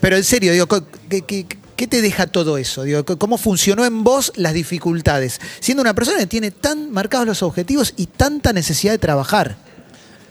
Pero 0.00 0.16
en 0.16 0.24
serio, 0.24 0.52
digo, 0.52 0.66
¿qué, 1.08 1.22
qué- 1.22 1.46
qué 1.76 1.86
te 1.86 2.02
deja 2.02 2.26
todo 2.26 2.58
eso? 2.58 2.82
Digo, 2.82 3.04
¿Cómo 3.04 3.38
funcionó 3.38 3.84
en 3.84 4.02
vos 4.04 4.32
las 4.36 4.52
dificultades? 4.54 5.40
Siendo 5.60 5.80
una 5.80 5.94
persona 5.94 6.18
que 6.18 6.26
tiene 6.26 6.50
tan 6.50 6.90
marcados 6.90 7.26
los 7.26 7.42
objetivos 7.42 7.94
y 7.96 8.06
tanta 8.06 8.52
necesidad 8.52 8.92
de 8.92 8.98
trabajar. 8.98 9.56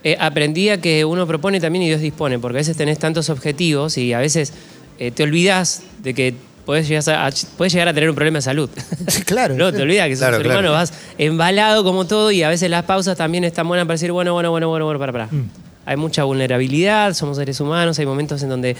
Eh, 0.03 0.15
aprendí 0.19 0.69
a 0.69 0.79
que 0.79 1.03
uno 1.05 1.25
propone 1.25 1.59
también 1.59 1.83
y 1.83 1.87
Dios 1.87 2.01
dispone, 2.01 2.37
porque 2.39 2.57
a 2.57 2.61
veces 2.61 2.77
tenés 2.77 2.99
tantos 2.99 3.29
objetivos 3.29 3.97
y 3.97 4.13
a 4.13 4.19
veces 4.19 4.53
eh, 4.99 5.11
te 5.11 5.23
olvidas 5.23 5.81
de 6.03 6.13
que 6.13 6.33
podés 6.67 6.85
llegar 6.85 7.09
a, 7.09 7.31
podés 7.55 7.71
llegar 7.71 7.87
a 7.87 7.93
tener 7.93 8.09
un 8.09 8.15
problema 8.15 8.39
de 8.39 8.41
salud. 8.41 8.69
Sí, 9.07 9.21
claro. 9.25 9.55
No, 9.55 9.71
te 9.71 9.81
olvidas 9.81 10.09
que 10.09 10.17
sos 10.17 10.19
Claro, 10.19 10.35
un 10.37 10.43
ser 10.43 10.51
claro. 10.51 10.59
humano, 10.59 10.73
vas 10.73 10.91
embalado 11.17 11.85
como 11.85 12.05
todo 12.05 12.29
y 12.29 12.43
a 12.43 12.49
veces 12.49 12.69
las 12.69 12.83
pausas 12.83 13.17
también 13.17 13.45
están 13.45 13.69
buenas 13.69 13.85
para 13.85 13.93
decir, 13.93 14.11
bueno, 14.11 14.33
bueno, 14.33 14.51
bueno, 14.51 14.67
bueno, 14.67 14.83
bueno, 14.83 14.99
para, 14.99 15.13
para. 15.13 15.25
Mm. 15.27 15.49
Hay 15.85 15.95
mucha 15.95 16.25
vulnerabilidad, 16.25 17.13
somos 17.13 17.37
seres 17.37 17.61
humanos, 17.61 17.97
hay 17.99 18.05
momentos 18.05 18.43
en 18.43 18.49
donde 18.49 18.75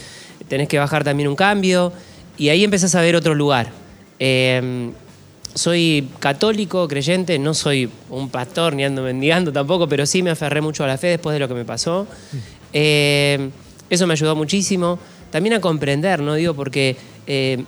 tenés 0.50 0.68
que 0.68 0.78
bajar 0.78 1.06
también 1.06 1.30
un 1.30 1.38
cambio 1.38 1.94
y 2.38 2.50
ahí 2.50 2.66
empezás 2.66 2.94
a 2.96 3.02
ver 3.02 3.16
otro 3.16 3.34
lugar. 3.34 3.70
Eh, 4.20 4.92
soy 5.56 6.10
católico, 6.20 6.90
creyente, 6.90 7.40
no 7.40 7.54
soy 7.54 7.90
un 8.10 8.30
pastor 8.30 8.76
ni 8.76 8.84
ando 8.84 9.02
mendigando 9.02 9.54
tampoco, 9.54 9.88
pero 9.88 10.06
sí 10.06 10.22
me 10.22 10.32
aferré 10.32 10.60
mucho 10.60 10.84
a 10.84 10.88
la 10.88 10.98
fe 10.98 11.08
después 11.08 11.34
de 11.34 11.40
lo 11.40 11.48
que 11.48 11.54
me 11.54 11.64
pasó. 11.64 12.06
Eh, 12.74 13.50
eso 13.90 14.06
me 14.08 14.14
ayudó 14.14 14.36
muchísimo. 14.36 15.00
También 15.32 15.56
a 15.56 15.62
comprender, 15.62 16.22
¿no? 16.22 16.36
Digo, 16.36 16.54
porque 16.54 16.96
eh, 17.26 17.64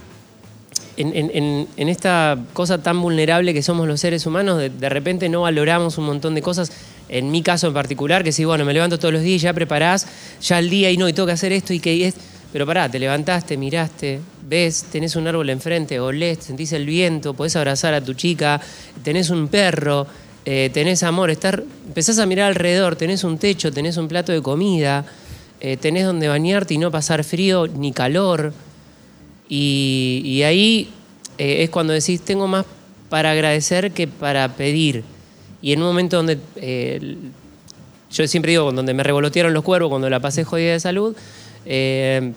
en, 1.01 1.15
en- 1.15 1.68
en- 1.77 1.89
esta 1.89 2.38
cosa 2.53 2.77
tan 2.77 3.01
vulnerable 3.01 3.53
que 3.53 3.63
somos 3.63 3.88
los 3.88 4.00
seres 4.00 4.25
humanos, 4.25 4.60
de, 4.60 4.89
repente 4.89 5.29
no 5.29 5.41
valoramos 5.41 5.98
un 5.98 6.06
montón 6.06 6.36
de 6.36 6.41
cosas. 6.41 6.72
En 7.08 7.32
mi 7.32 7.41
caso 7.41 7.68
en 7.68 7.74
particular, 7.74 8.24
que 8.24 8.32
sí, 8.32 8.46
bueno, 8.46 8.65
me 8.65 8.74
levanto 8.74 9.00
todos 9.00 9.13
los 9.13 9.24
días 9.24 9.41
ya 9.41 9.53
preparás, 9.53 10.06
ya 10.41 10.60
el 10.60 10.70
día 10.70 10.91
y 10.91 10.98
no, 10.98 11.10
y 11.10 11.13
tengo 11.13 11.25
que 11.25 11.32
hacer 11.34 11.51
esto 11.51 11.74
y 11.74 11.79
que 11.79 12.08
es. 12.08 12.15
Pero 12.51 12.65
pará, 12.65 12.89
te 12.89 13.00
levantaste, 13.00 13.58
miraste, 13.58 14.20
ves, 14.48 14.86
tenés 14.91 15.15
un 15.15 15.27
árbol 15.27 15.50
enfrente, 15.50 16.00
olés, 16.00 16.39
sentís 16.41 16.72
el 16.74 16.86
viento, 16.86 17.34
podés 17.34 17.56
abrazar 17.56 17.94
a 17.94 18.01
tu 18.01 18.13
chica, 18.15 18.60
tenés 19.03 19.29
un 19.29 19.48
perro, 19.48 20.08
eh, 20.46 20.70
tenés 20.74 21.03
amor, 21.03 21.29
estar, 21.29 21.63
empezás 21.88 22.18
a 22.18 22.25
mirar 22.25 22.48
alrededor, 22.48 22.96
tenés 22.96 23.24
un 23.24 23.38
techo, 23.38 23.72
tenés 23.72 23.98
un 23.98 24.08
plato 24.08 24.32
de 24.32 24.41
comida, 24.41 25.06
eh, 25.62 25.77
tenés 25.77 26.06
donde 26.06 26.27
bañarte 26.27 26.74
y 26.74 26.77
no 26.79 26.89
pasar 26.89 27.24
frío 27.24 27.68
ni 27.68 27.91
calor. 27.91 28.51
Y, 29.50 30.22
y 30.24 30.44
ahí 30.44 30.89
eh, 31.38 31.63
es 31.63 31.70
cuando 31.70 31.91
decís, 31.94 32.22
tengo 32.22 32.48
más 32.48 32.65
para 33.10 33.32
agradecer 33.32 33.91
que 33.91 34.08
para 34.08 34.48
pedir. 34.56 35.03
Y 35.62 35.74
en 35.74 35.79
un 35.82 35.88
momento 35.88 36.18
donde, 36.18 36.38
eh, 36.58 37.18
yo 38.12 38.27
siempre 38.27 38.51
digo, 38.51 38.72
donde 38.72 38.94
me 38.94 39.03
revolotearon 39.03 39.53
los 39.53 39.63
cuervos, 39.63 39.89
cuando 39.89 40.10
la 40.10 40.20
pasé 40.20 40.44
jodida 40.44 40.74
de 40.74 40.79
salud, 40.79 41.15
eh, 41.65 42.32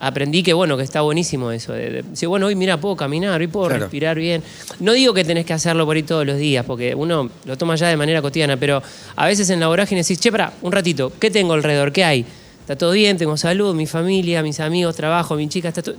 aprendí 0.00 0.42
que 0.42 0.52
bueno, 0.52 0.76
que 0.76 0.82
está 0.84 1.00
buenísimo 1.00 1.50
eso. 1.50 1.72
De, 1.72 2.04
bueno, 2.26 2.46
hoy 2.46 2.54
mira, 2.54 2.78
puedo 2.78 2.94
caminar, 2.96 3.40
hoy 3.40 3.46
puedo 3.48 3.68
Claro. 3.68 3.80
respirar 3.84 4.16
bien. 4.18 4.42
No 4.78 4.92
digo 4.92 5.12
que 5.14 5.24
tenés 5.24 5.44
que 5.46 5.54
hacerlo 5.54 5.86
por 5.86 5.96
ahí 5.96 6.02
todos 6.02 6.24
los 6.26 6.36
días, 6.36 6.64
porque 6.66 6.94
uno 6.94 7.30
lo 7.46 7.58
toma 7.58 7.74
ya 7.76 7.88
de 7.88 7.96
manera 7.96 8.22
cotidiana, 8.22 8.56
pero 8.58 8.82
a 9.16 9.26
veces 9.26 9.48
en 9.50 9.58
la 9.58 9.66
vorágine 9.68 10.02
decís, 10.02 10.20
che, 10.20 10.30
pará, 10.30 10.52
un 10.62 10.70
ratito, 10.70 11.12
¿qué 11.18 11.30
tengo 11.30 11.54
alrededor? 11.54 11.90
¿Qué 11.92 12.04
hay? 12.04 12.24
Está 12.60 12.76
todo 12.76 12.92
bien, 12.92 13.16
tengo 13.16 13.36
salud, 13.38 13.74
mi 13.74 13.86
familia, 13.86 14.42
mis 14.42 14.60
amigos, 14.60 14.94
trabajo, 14.94 15.34
mi 15.34 15.48
chica, 15.48 15.68
está 15.68 15.82
todo... 15.82 15.96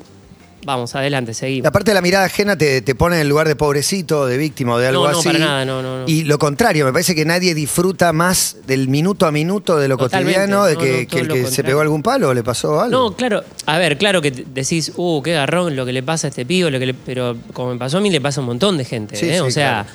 Vamos, 0.66 0.94
adelante, 0.96 1.34
seguimos. 1.34 1.68
aparte 1.68 1.94
la 1.94 2.01
mirada 2.01 2.25
ajena 2.25 2.58
te, 2.58 2.82
te 2.82 2.94
pone 2.94 3.16
en 3.16 3.22
el 3.22 3.30
lugar 3.30 3.48
de 3.48 3.56
pobrecito, 3.56 4.25
de 4.25 4.38
víctima 4.38 4.74
o 4.74 4.78
de 4.78 4.88
algo 4.88 5.06
No, 5.06 5.12
no, 5.13 5.20
así. 5.20 5.28
para 5.30 5.39
nada, 5.39 5.66
no, 5.66 5.82
no, 5.82 6.00
no. 6.01 6.04
Y 6.08 6.24
lo 6.25 6.38
contrario, 6.38 6.86
me 6.86 6.92
parece 6.92 7.16
que 7.16 7.24
nadie 7.24 7.54
disfruta 7.56 8.12
más 8.12 8.58
del 8.68 8.88
minuto 8.89 9.25
a 9.25 9.32
minuto 9.32 9.78
de 9.78 9.88
lo 9.88 9.96
Totalmente, 9.98 10.39
cotidiano, 10.42 10.66
de 10.66 10.74
no, 10.75 10.80
que, 10.82 11.20
el 11.20 11.28
que 11.30 11.46
se 11.48 11.63
pegó 11.63 11.80
algún 11.82 12.04
palo 12.04 12.30
o 12.30 12.34
le 12.34 12.44
pasó 12.44 12.82
algo. 12.82 13.10
No, 13.10 13.16
claro, 13.16 13.44
a 13.66 13.78
ver, 13.78 13.98
claro 13.98 14.22
que 14.22 14.32
decís, 14.32 14.92
uh, 14.98 15.22
qué 15.24 15.34
garrón 15.34 15.75
lo 15.75 15.86
que 15.86 15.94
le 15.94 16.04
pasa 16.04 16.28
a 16.28 16.30
este 16.30 16.46
pibe, 16.46 16.70
lo 16.70 16.78
que 16.80 16.88
le- 16.88 16.94
pero 16.94 17.38
como 17.54 17.72
me 17.74 17.80
pasó 17.80 17.98
a 17.98 18.01
mí, 18.01 18.10
le 18.10 18.20
pasa 18.20 18.39
a 18.39 18.42
un 18.42 18.48
montón 18.48 18.78
de 18.78 18.84
gente. 18.86 19.16
Sí, 19.16 19.30
¿eh? 19.30 19.34
sí, 19.36 19.39
o 19.39 19.50
sea, 19.51 19.86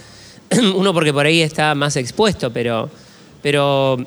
uno 0.76 0.94
porque 0.94 1.12
por 1.12 1.26
ahí 1.26 1.42
está 1.42 1.74
más 1.74 1.96
expuesto, 1.96 2.50
pero, 2.52 2.88
pero 3.42 3.98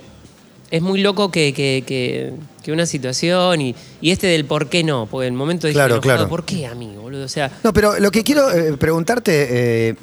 es 0.72 0.82
muy 0.82 1.02
loco 1.02 1.32
que, 1.32 1.54
que- 1.54 1.84
que- 1.86 2.34
que 2.64 2.72
una 2.74 2.86
situación 2.86 3.62
y, 3.62 3.76
y 4.02 4.12
este 4.12 4.28
del 4.28 4.44
por 4.44 4.68
qué 4.68 4.84
no, 4.84 5.08
porque 5.10 5.28
en 5.28 5.34
el 5.34 5.38
momento 5.38 5.68
dije, 5.68 5.78
Claro, 5.78 6.02
claro. 6.02 6.28
¿por 6.28 6.44
qué 6.44 6.66
a 6.66 6.76
mí, 6.76 6.94
boludo? 7.00 7.24
O 7.24 7.28
sea, 7.30 7.50
No, 7.64 7.72
pero 7.72 7.98
lo 7.98 8.12
que 8.12 8.26
quiero 8.26 8.52
eh, 8.52 8.76
preguntarte, 8.76 9.48
eh, 9.92 9.96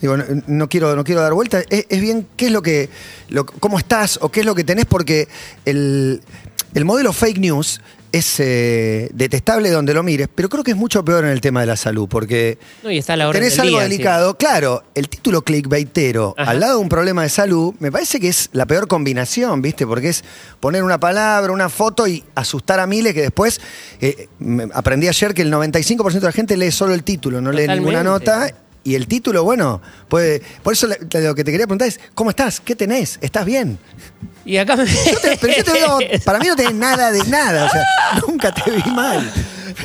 digo, 0.00 0.16
no, 0.16 0.24
no 0.48 0.68
quiero, 0.68 0.96
no 0.96 1.04
quiero 1.04 1.20
dar 1.20 1.32
vuelta, 1.34 1.62
es, 1.70 1.86
es 1.88 2.00
bien 2.00 2.26
qué 2.36 2.46
es 2.46 2.52
lo 2.52 2.62
que, 2.62 2.88
lo- 3.28 3.46
cómo 3.46 3.78
estás 3.78 4.18
o 4.22 4.28
qué 4.30 4.40
es 4.40 4.46
lo 4.46 4.56
que 4.56 4.64
tenés, 4.64 4.86
porque 4.86 5.28
el, 5.64 6.20
el 6.74 6.84
modelo 6.84 7.12
fake 7.12 7.38
news 7.38 7.80
es 8.12 8.40
eh, 8.40 9.10
detestable 9.12 9.70
donde 9.70 9.94
lo 9.94 10.02
mires, 10.02 10.28
pero 10.34 10.48
creo 10.48 10.64
que 10.64 10.72
es 10.72 10.76
mucho 10.76 11.04
peor 11.04 11.24
en 11.24 11.30
el 11.30 11.40
tema 11.40 11.60
de 11.60 11.66
la 11.66 11.76
salud, 11.76 12.08
porque 12.08 12.58
no, 12.82 12.90
y 12.90 12.98
está 12.98 13.14
a 13.14 13.16
la 13.16 13.28
orden 13.28 13.42
tenés 13.42 13.58
algo 13.58 13.78
día, 13.78 13.86
sí. 13.86 13.90
delicado. 13.90 14.36
Claro, 14.36 14.82
el 14.94 15.08
título 15.08 15.42
clickbaitero 15.42 16.34
Ajá. 16.36 16.50
al 16.50 16.60
lado 16.60 16.76
de 16.76 16.82
un 16.82 16.88
problema 16.88 17.22
de 17.22 17.28
salud, 17.28 17.74
me 17.78 17.92
parece 17.92 18.20
que 18.20 18.28
es 18.28 18.50
la 18.52 18.66
peor 18.66 18.88
combinación, 18.88 19.62
¿viste? 19.62 19.86
Porque 19.86 20.08
es 20.08 20.24
poner 20.60 20.82
una 20.82 20.98
palabra, 20.98 21.52
una 21.52 21.68
foto 21.68 22.06
y 22.06 22.24
asustar 22.34 22.80
a 22.80 22.86
miles 22.86 23.14
que 23.14 23.22
después, 23.22 23.60
eh, 24.00 24.28
aprendí 24.74 25.08
ayer 25.08 25.34
que 25.34 25.42
el 25.42 25.52
95% 25.52 26.20
de 26.20 26.20
la 26.20 26.32
gente 26.32 26.56
lee 26.56 26.70
solo 26.70 26.94
el 26.94 27.04
título, 27.04 27.40
no 27.40 27.52
lee 27.52 27.68
ninguna 27.68 28.02
nota. 28.02 28.52
Y 28.82 28.94
el 28.94 29.06
título, 29.06 29.44
bueno, 29.44 29.80
puede. 30.08 30.42
Por 30.62 30.72
eso 30.72 30.86
lo 30.86 31.34
que 31.34 31.44
te 31.44 31.50
quería 31.52 31.66
preguntar 31.66 31.88
es: 31.88 32.00
¿cómo 32.14 32.30
estás? 32.30 32.60
¿Qué 32.60 32.74
tenés? 32.74 33.18
¿Estás 33.20 33.44
bien? 33.44 33.78
Y 34.44 34.56
acá 34.56 34.74
me... 34.74 34.86
Yo 34.86 35.20
te- 35.20 35.36
pero 35.38 35.52
yo 35.54 35.64
te 35.64 35.72
veo, 35.72 35.98
para 36.24 36.38
mí 36.38 36.46
no 36.46 36.56
tenés 36.56 36.74
nada 36.74 37.12
de 37.12 37.22
nada, 37.24 37.66
o 37.66 37.68
sea, 37.68 37.84
nunca 38.26 38.52
te 38.54 38.70
vi 38.70 38.82
mal. 38.90 39.30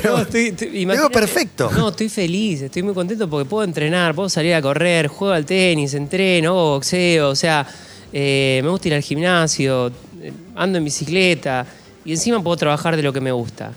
Pero 0.02 0.16
No, 0.16 0.22
estoy, 0.24 0.46
estoy- 0.48 0.70
te 0.72 0.86
veo 0.86 1.10
perfecto. 1.12 1.70
No, 1.76 1.90
estoy 1.90 2.08
feliz, 2.10 2.62
estoy 2.62 2.82
muy 2.84 2.94
contento 2.94 3.30
porque 3.30 3.48
puedo 3.48 3.66
entrenar, 3.66 4.16
puedo 4.16 4.30
salir 4.30 4.54
a 4.54 4.62
correr, 4.62 5.08
juego 5.08 5.34
al 5.34 5.46
tenis, 5.46 5.94
entreno, 5.94 6.52
hago 6.52 6.70
boxeo, 6.76 7.30
o 7.30 7.36
sea, 7.36 7.68
eh, 8.14 8.62
me 8.64 8.70
gusta 8.70 8.88
ir 8.88 8.94
al 8.96 9.02
gimnasio, 9.02 9.88
eh, 10.22 10.32
ando 10.56 10.78
en 10.78 10.86
bicicleta 10.86 11.66
y 12.06 12.14
encima 12.14 12.42
puedo 12.42 12.56
trabajar 12.56 12.96
de 12.96 13.04
lo 13.04 13.12
que 13.12 13.20
me 13.20 13.34
gusta. 13.34 13.74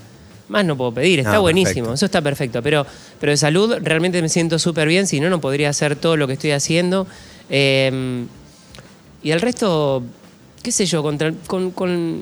Más 0.48 0.64
no 0.64 0.76
puedo 0.76 0.92
pedir, 0.92 1.18
está 1.20 1.34
No, 1.34 1.42
buenísimo, 1.42 1.74
perfecto. 1.88 1.94
eso 1.94 2.06
está 2.06 2.22
perfecto, 2.22 2.62
pero, 2.62 2.86
pero 3.20 3.32
de 3.32 3.36
salud 3.36 3.76
realmente 3.82 4.22
me 4.22 4.28
siento 4.30 4.58
súper 4.58 4.88
bien, 4.88 5.06
si 5.06 5.20
no, 5.20 5.28
no 5.28 5.40
podría 5.40 5.68
hacer 5.68 5.94
todo 5.96 6.16
lo 6.16 6.26
que 6.26 6.32
estoy 6.34 6.52
haciendo. 6.52 7.06
Eh, 7.50 8.24
y 9.22 9.30
el 9.30 9.40
resto, 9.40 10.02
qué 10.62 10.72
sé 10.72 10.86
yo, 10.86 11.02
contra- 11.02 11.32
con, 11.46 11.70
con 11.72 12.20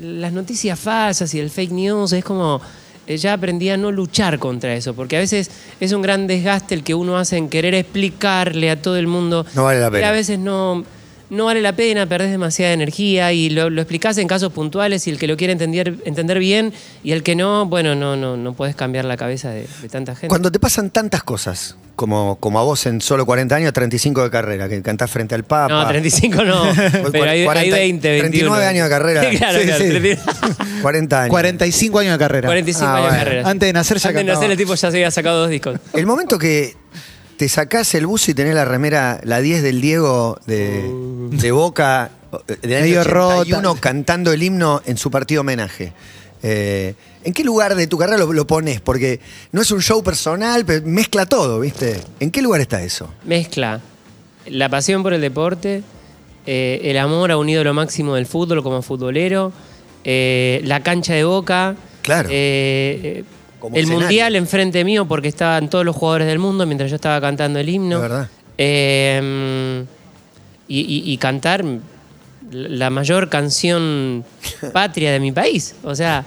las 0.00 0.32
noticias 0.32 0.78
falsas 0.78 1.32
y 1.34 1.38
el 1.38 1.50
fake 1.50 1.70
news, 1.72 2.12
es 2.12 2.24
como, 2.24 2.60
eh, 3.06 3.16
ya 3.18 3.34
aprendí 3.34 3.68
a 3.70 3.76
no 3.76 3.92
luchar 3.92 4.38
contra 4.38 4.74
eso, 4.74 4.94
porque 4.94 5.16
a 5.16 5.20
veces 5.20 5.50
es 5.78 5.92
un 5.92 6.02
gran 6.02 6.26
desgaste 6.26 6.74
el 6.74 6.82
que 6.82 6.94
uno 6.94 7.18
hace 7.18 7.36
en 7.36 7.48
querer 7.48 7.74
explicarle 7.74 8.70
a 8.70 8.80
todo 8.82 8.96
el 8.96 9.06
mundo. 9.06 9.46
No 9.54 9.64
vale 9.64 9.78
la 9.80 9.90
pena. 9.90 10.06
Y 10.06 10.08
a 10.08 10.12
veces 10.12 10.38
no, 10.38 10.84
no 11.30 11.44
vale 11.46 11.60
la 11.60 11.72
pena, 11.74 12.06
perdés 12.06 12.30
demasiada 12.30 12.72
energía 12.72 13.32
y 13.32 13.50
lo, 13.50 13.70
lo 13.70 13.80
explicás 13.80 14.18
en 14.18 14.28
casos 14.28 14.52
puntuales 14.52 15.06
y 15.06 15.10
el 15.10 15.18
que 15.18 15.26
lo 15.26 15.36
quiere 15.36 15.52
entender, 15.52 15.94
entender 16.04 16.38
bien 16.38 16.72
y 17.04 17.12
el 17.12 17.22
que 17.22 17.34
no, 17.36 17.66
bueno, 17.66 17.94
no, 17.94 18.16
no, 18.16 18.36
no 18.36 18.52
puedes 18.52 18.74
cambiar 18.76 19.04
la 19.04 19.16
cabeza 19.16 19.50
de, 19.50 19.66
de 19.82 19.88
tanta 19.88 20.14
gente. 20.14 20.28
Cuando 20.28 20.50
te 20.50 20.58
pasan 20.58 20.90
tantas 20.90 21.22
cosas, 21.22 21.76
como, 21.96 22.36
como 22.36 22.58
a 22.58 22.62
vos 22.62 22.86
en 22.86 23.00
solo 23.02 23.26
40 23.26 23.54
años, 23.54 23.72
35 23.74 24.22
de 24.24 24.30
carrera, 24.30 24.68
que 24.68 24.80
cantás 24.82 25.10
frente 25.10 25.34
al 25.34 25.44
Papa. 25.44 25.68
no, 25.84 25.86
35 25.88 26.44
no, 26.44 26.62
pero 27.12 27.24
hay, 27.30 27.40
hay 27.40 27.44
40, 27.44 27.76
20, 27.76 28.08
21. 28.10 28.20
39 28.30 28.66
años 28.66 28.84
de 28.84 28.90
carrera. 28.90 29.20
claro, 29.38 29.58
Sí, 29.60 29.64
claro, 29.66 29.84
sí. 29.84 29.90
39. 29.90 30.18
40 30.82 31.20
años. 31.22 31.30
45 31.30 31.98
años 31.98 32.12
de 32.12 32.18
carrera. 32.18 32.48
45 32.48 32.86
Ah, 32.86 32.94
años 32.96 33.02
bueno. 33.06 33.18
de 33.18 33.24
carrera. 33.24 33.48
Antes 33.50 33.66
de 33.68 33.72
nacer 33.74 33.98
ya 33.98 34.08
Antes 34.08 34.26
de 34.26 34.32
nacer 34.32 34.50
el 34.50 34.56
tipo 34.56 34.74
ya 34.74 34.90
se 34.90 34.96
había 34.96 35.10
sacado 35.10 35.40
dos 35.40 35.50
discos. 35.50 35.78
El 35.92 36.06
momento 36.06 36.38
que 36.38 36.74
te 37.40 37.48
sacás 37.48 37.94
el 37.94 38.06
buzo 38.06 38.30
y 38.30 38.34
tenés 38.34 38.54
la 38.54 38.66
remera, 38.66 39.18
la 39.24 39.40
10 39.40 39.62
del 39.62 39.80
Diego 39.80 40.38
de, 40.44 40.84
de 41.30 41.52
Boca, 41.52 42.10
de 42.60 42.76
año 42.76 42.84
Medio 42.84 43.00
81, 43.00 43.62
rota. 43.62 43.80
cantando 43.80 44.30
el 44.30 44.42
himno 44.42 44.82
en 44.84 44.98
su 44.98 45.10
partido 45.10 45.40
homenaje. 45.40 45.94
Eh, 46.42 46.92
¿En 47.24 47.32
qué 47.32 47.42
lugar 47.42 47.76
de 47.76 47.86
tu 47.86 47.96
carrera 47.96 48.18
lo, 48.18 48.30
lo 48.34 48.46
pones? 48.46 48.82
Porque 48.82 49.20
no 49.52 49.62
es 49.62 49.70
un 49.70 49.80
show 49.80 50.02
personal, 50.02 50.66
pero 50.66 50.84
mezcla 50.86 51.24
todo, 51.24 51.60
¿viste? 51.60 51.98
¿En 52.20 52.30
qué 52.30 52.42
lugar 52.42 52.60
está 52.60 52.82
eso? 52.82 53.08
Mezcla 53.24 53.80
la 54.44 54.68
pasión 54.68 55.02
por 55.02 55.14
el 55.14 55.22
deporte, 55.22 55.82
eh, 56.44 56.80
el 56.84 56.98
amor 56.98 57.30
a 57.30 57.38
un 57.38 57.48
ídolo 57.48 57.72
máximo 57.72 58.16
del 58.16 58.26
fútbol 58.26 58.62
como 58.62 58.82
futbolero, 58.82 59.50
eh, 60.04 60.60
la 60.64 60.82
cancha 60.82 61.14
de 61.14 61.24
boca, 61.24 61.74
Claro. 62.02 62.28
Como 63.60 63.76
el 63.76 63.82
escenario. 63.82 64.06
mundial 64.06 64.36
enfrente 64.36 64.84
mío 64.84 65.06
porque 65.06 65.28
estaban 65.28 65.68
todos 65.70 65.84
los 65.84 65.94
jugadores 65.94 66.26
del 66.26 66.38
mundo 66.40 66.66
mientras 66.66 66.90
yo 66.90 66.96
estaba 66.96 67.20
cantando 67.20 67.58
el 67.60 67.68
himno. 67.68 68.00
Verdad. 68.00 68.28
Eh, 68.58 69.84
y, 70.68 70.80
y- 70.80 71.12
y 71.12 71.16
cantar 71.18 71.64
la 72.50 72.90
mayor 72.90 73.28
canción 73.28 74.24
patria 74.72 75.12
de 75.12 75.20
mi 75.20 75.32
país. 75.32 75.74
O 75.84 75.94
sea, 75.94 76.24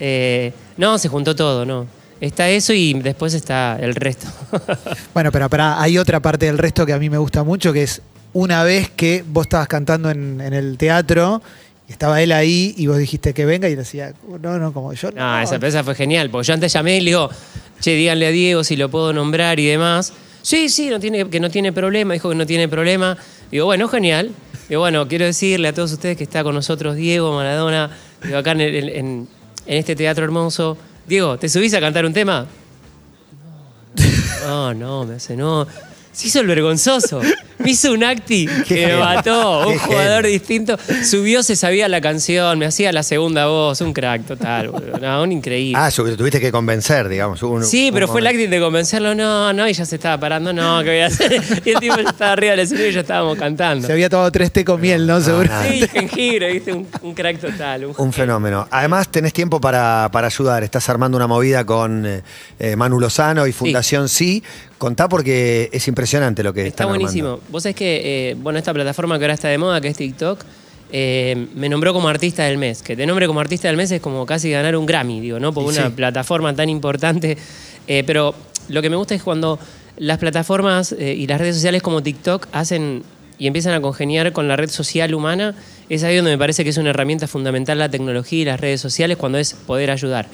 eh, 0.00 0.52
no, 0.76 0.98
se 0.98 1.08
juntó 1.08 1.34
todo, 1.34 1.64
no. 1.64 1.86
Está 2.20 2.48
eso 2.48 2.72
y 2.72 2.94
después 2.94 3.34
está 3.34 3.76
el 3.80 3.94
resto. 3.94 4.26
Bueno, 5.14 5.30
pero 5.32 5.48
pará, 5.50 5.80
hay 5.80 5.98
otra 5.98 6.20
parte 6.20 6.46
del 6.46 6.58
resto 6.58 6.84
que 6.86 6.92
a 6.92 6.98
mí 6.98 7.08
me 7.10 7.18
gusta 7.18 7.42
mucho, 7.44 7.72
que 7.72 7.82
es 7.84 8.02
una 8.32 8.62
vez 8.64 8.90
que 8.90 9.24
vos 9.26 9.42
estabas 9.46 9.68
cantando 9.68 10.10
en, 10.10 10.40
en 10.40 10.52
el 10.54 10.76
teatro, 10.78 11.40
y 11.88 11.92
estaba 11.92 12.22
él 12.22 12.32
ahí 12.32 12.74
y 12.78 12.86
vos 12.86 12.96
dijiste 12.98 13.34
que 13.34 13.44
venga 13.44 13.68
y 13.68 13.74
decía, 13.74 14.14
no, 14.40 14.58
no, 14.58 14.72
como 14.72 14.92
yo. 14.94 15.10
No, 15.10 15.40
esa 15.40 15.56
esa 15.56 15.84
fue 15.84 15.94
genial, 15.94 16.30
porque 16.30 16.46
yo 16.46 16.54
antes 16.54 16.72
llamé 16.72 16.96
y 16.96 17.00
le 17.00 17.10
digo, 17.10 17.28
che, 17.80 17.94
díganle 17.94 18.26
a 18.26 18.30
Diego 18.30 18.64
si 18.64 18.76
lo 18.76 18.88
puedo 18.90 19.12
nombrar 19.12 19.60
y 19.60 19.66
demás. 19.66 20.12
Sí, 20.42 20.68
sí, 20.68 20.88
no 20.90 20.98
tiene, 21.00 21.28
que 21.30 21.40
no 21.40 21.50
tiene 21.50 21.72
problema, 21.72 22.14
dijo 22.14 22.28
que 22.30 22.34
no 22.34 22.46
tiene 22.46 22.68
problema. 22.68 23.16
Digo, 23.50 23.66
bueno, 23.66 23.88
genial. 23.88 24.30
Digo, 24.68 24.80
bueno, 24.80 25.06
quiero 25.08 25.24
decirle 25.26 25.68
a 25.68 25.72
todos 25.74 25.92
ustedes 25.92 26.16
que 26.16 26.24
está 26.24 26.42
con 26.42 26.54
nosotros 26.54 26.96
Diego 26.96 27.34
Maradona, 27.34 27.90
digo, 28.22 28.38
acá 28.38 28.52
en, 28.52 28.60
el- 28.62 28.88
en- 28.88 29.28
en 29.66 29.78
este 29.78 29.94
teatro 29.96 30.24
hermoso. 30.24 30.76
Diego, 31.06 31.38
¿te 31.38 31.48
subís 31.50 31.74
a 31.74 31.80
cantar 31.80 32.06
un 32.06 32.12
tema? 32.14 32.46
No, 34.46 34.74
no, 34.74 35.04
me 35.04 35.14
hace, 35.16 35.36
no. 35.36 35.66
Se 36.12 36.28
hizo 36.28 36.40
el 36.40 36.46
vergonzoso. 36.46 37.20
Me 37.58 37.70
hizo 37.70 37.92
un 37.92 38.02
acti 38.04 38.46
Qué 38.68 38.74
que 38.74 38.86
me 38.88 38.96
mató. 38.96 39.66
Un 39.68 39.74
Qué 39.74 39.78
jugador 39.78 40.26
distinto. 40.26 40.76
Subió, 41.04 41.42
se 41.42 41.56
sabía 41.56 41.88
la 41.88 42.00
canción, 42.00 42.58
me 42.58 42.66
hacía 42.66 42.92
la 42.92 43.02
segunda 43.02 43.46
voz. 43.46 43.80
Un 43.80 43.92
crack 43.92 44.26
total, 44.26 44.68
boludo. 44.70 44.98
No, 44.98 45.22
un 45.22 45.32
increíble. 45.32 45.78
Ah, 45.80 45.90
tuviste 45.90 46.40
que 46.40 46.50
convencer, 46.52 47.08
digamos. 47.08 47.42
un- 47.42 47.64
Sí, 47.64 47.88
un 47.88 47.94
pero 47.94 48.08
fue 48.08 48.20
el 48.20 48.26
acting 48.26 48.50
de 48.50 48.60
convencerlo, 48.60 49.14
no, 49.14 49.52
no, 49.52 49.68
y 49.68 49.72
ya 49.72 49.84
se 49.86 49.96
estaba 49.96 50.18
parando, 50.18 50.52
no, 50.52 50.82
¿qué 50.82 50.90
voy 50.90 51.00
a 51.00 51.06
hacer? 51.06 51.42
Y 51.64 51.70
el 51.70 51.78
tipo 51.80 51.96
ya 51.96 52.10
estaba 52.10 52.32
arriba 52.32 52.50
del 52.52 52.60
escenario 52.60 52.90
y 52.90 52.92
ya 52.94 53.00
estábamos 53.00 53.38
cantando. 53.38 53.86
Se 53.86 53.92
había 53.92 54.08
tomado 54.08 54.30
tres 54.32 54.50
té 54.52 54.64
con 54.64 54.80
miel, 54.80 55.06
¿no? 55.06 55.20
Seguro. 55.20 55.44
nada. 55.48 55.64
Sí, 55.70 55.86
jengibre, 55.88 56.52
viste, 56.52 56.72
un, 56.72 56.86
un 57.02 57.14
crack 57.14 57.38
total. 57.40 57.86
Un, 57.86 57.94
Un 57.96 58.12
fenómeno. 58.12 58.66
Además, 58.70 59.08
tenés 59.08 59.32
tiempo 59.32 59.60
para, 59.60 60.08
para 60.12 60.26
ayudar. 60.26 60.62
Estás 60.64 60.88
armando 60.88 61.16
una 61.16 61.26
movida 61.26 61.64
con 61.64 62.04
eh, 62.06 62.22
eh, 62.58 62.76
Manu 62.76 63.00
Lozano 63.00 63.46
y 63.46 63.52
Fundación 63.52 64.08
Sí. 64.08 64.42
Contá 64.78 65.08
porque 65.08 65.70
es 65.72 65.88
impresionante 65.88 66.42
lo 66.42 66.52
que 66.52 66.62
Está 66.66 66.82
están 66.82 66.88
buenísimo. 66.88 67.28
armando. 67.28 67.43
Vos 67.48 67.62
sabés 67.62 67.76
que, 67.76 68.30
eh, 68.30 68.34
bueno, 68.34 68.58
esta 68.58 68.72
plataforma 68.72 69.18
que 69.18 69.24
ahora 69.24 69.34
está 69.34 69.48
de 69.48 69.58
moda, 69.58 69.80
que 69.80 69.88
es 69.88 69.96
TikTok, 69.96 70.40
eh, 70.92 71.46
me 71.54 71.68
nombró 71.68 71.92
como 71.92 72.08
artista 72.08 72.44
del 72.44 72.58
mes. 72.58 72.82
Que 72.82 72.96
te 72.96 73.06
nombre 73.06 73.26
como 73.26 73.40
artista 73.40 73.68
del 73.68 73.76
mes 73.76 73.90
es 73.90 74.00
como 74.00 74.26
casi 74.26 74.50
ganar 74.50 74.76
un 74.76 74.86
Grammy, 74.86 75.20
digo, 75.20 75.40
¿no? 75.40 75.52
Por 75.52 75.64
una 75.64 75.86
sí. 75.86 75.92
plataforma 75.94 76.54
tan 76.54 76.68
importante. 76.68 77.36
Eh, 77.86 78.02
pero 78.06 78.34
lo 78.68 78.82
que 78.82 78.90
me 78.90 78.96
gusta 78.96 79.14
es 79.14 79.22
cuando 79.22 79.58
las 79.96 80.18
plataformas 80.18 80.92
y 80.92 81.26
las 81.26 81.40
redes 81.40 81.54
sociales 81.54 81.82
como 81.82 82.02
TikTok 82.02 82.48
hacen 82.50 83.04
y 83.38 83.46
empiezan 83.46 83.74
a 83.74 83.80
congeniar 83.80 84.32
con 84.32 84.48
la 84.48 84.56
red 84.56 84.70
social 84.70 85.14
humana, 85.14 85.54
es 85.88 86.02
ahí 86.02 86.16
donde 86.16 86.32
me 86.32 86.38
parece 86.38 86.64
que 86.64 86.70
es 86.70 86.76
una 86.78 86.90
herramienta 86.90 87.28
fundamental 87.28 87.78
la 87.78 87.88
tecnología 87.88 88.42
y 88.42 88.44
las 88.44 88.58
redes 88.58 88.80
sociales 88.80 89.16
cuando 89.16 89.38
es 89.38 89.54
poder 89.54 89.90
ayudar. 89.90 90.26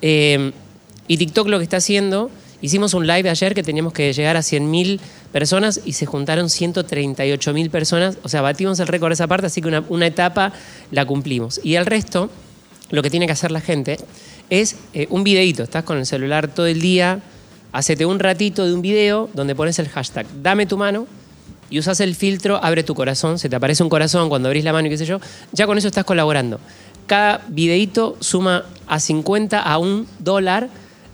Y 0.00 1.16
TikTok 1.18 1.48
lo 1.48 1.58
que 1.58 1.64
está 1.64 1.76
haciendo, 1.76 2.30
hicimos 2.62 2.94
un 2.94 3.06
live 3.06 3.28
ayer 3.28 3.54
que 3.54 3.62
teníamos 3.62 3.92
que 3.92 4.12
llegar 4.12 4.36
a 4.36 4.40
100.000 4.40 5.00
personas 5.32 5.80
y 5.84 5.92
se 5.92 6.06
juntaron 6.06 6.46
138.000 6.46 7.70
personas. 7.70 8.18
O 8.22 8.28
sea, 8.28 8.42
batimos 8.42 8.78
el 8.80 8.86
récord 8.86 9.10
de 9.10 9.14
esa 9.14 9.26
parte, 9.26 9.46
así 9.46 9.60
que 9.60 9.82
una, 9.88 10.06
etapa 10.06 10.52
la 10.90 11.04
cumplimos. 11.04 11.60
Y 11.62 11.74
el 11.74 11.86
resto, 11.86 12.30
lo 12.90 13.02
que 13.02 13.10
tiene 13.10 13.26
que 13.26 13.32
hacer 13.32 13.50
la 13.50 13.60
gente 13.60 13.98
es 14.50 14.76
eh, 14.94 15.06
un 15.10 15.24
videíto. 15.24 15.62
Estás 15.62 15.84
con 15.84 15.98
el 15.98 16.06
celular 16.06 16.48
todo 16.48 16.66
el 16.66 16.80
día, 16.80 17.20
hacete 17.72 18.06
un 18.06 18.18
ratito 18.18 18.64
de 18.64 18.74
un 18.74 18.82
video 18.82 19.28
donde 19.34 19.54
pones 19.54 19.78
el 19.78 19.88
hashtag 19.88 20.26
dame 20.42 20.66
tu 20.66 20.78
mano 20.78 21.06
y 21.68 21.78
usas 21.78 22.00
el 22.00 22.14
filtro 22.14 22.62
abre 22.62 22.82
tu 22.82 22.94
corazón, 22.94 23.38
se 23.38 23.48
te 23.48 23.56
aparece 23.56 23.82
un 23.82 23.88
corazón 23.88 24.28
cuando 24.28 24.48
abrís 24.48 24.64
la 24.64 24.72
mano 24.72 24.86
y 24.86 24.90
qué 24.90 24.98
sé 24.98 25.04
yo, 25.04 25.20
ya 25.52 25.66
con 25.66 25.76
eso 25.76 25.88
estás 25.88 26.04
colaborando. 26.04 26.60
Cada 27.06 27.44
videíto 27.48 28.16
suma 28.20 28.64
a 28.86 29.00
50 29.00 29.60
a 29.60 29.78
un 29.78 30.06
dólar 30.18 30.68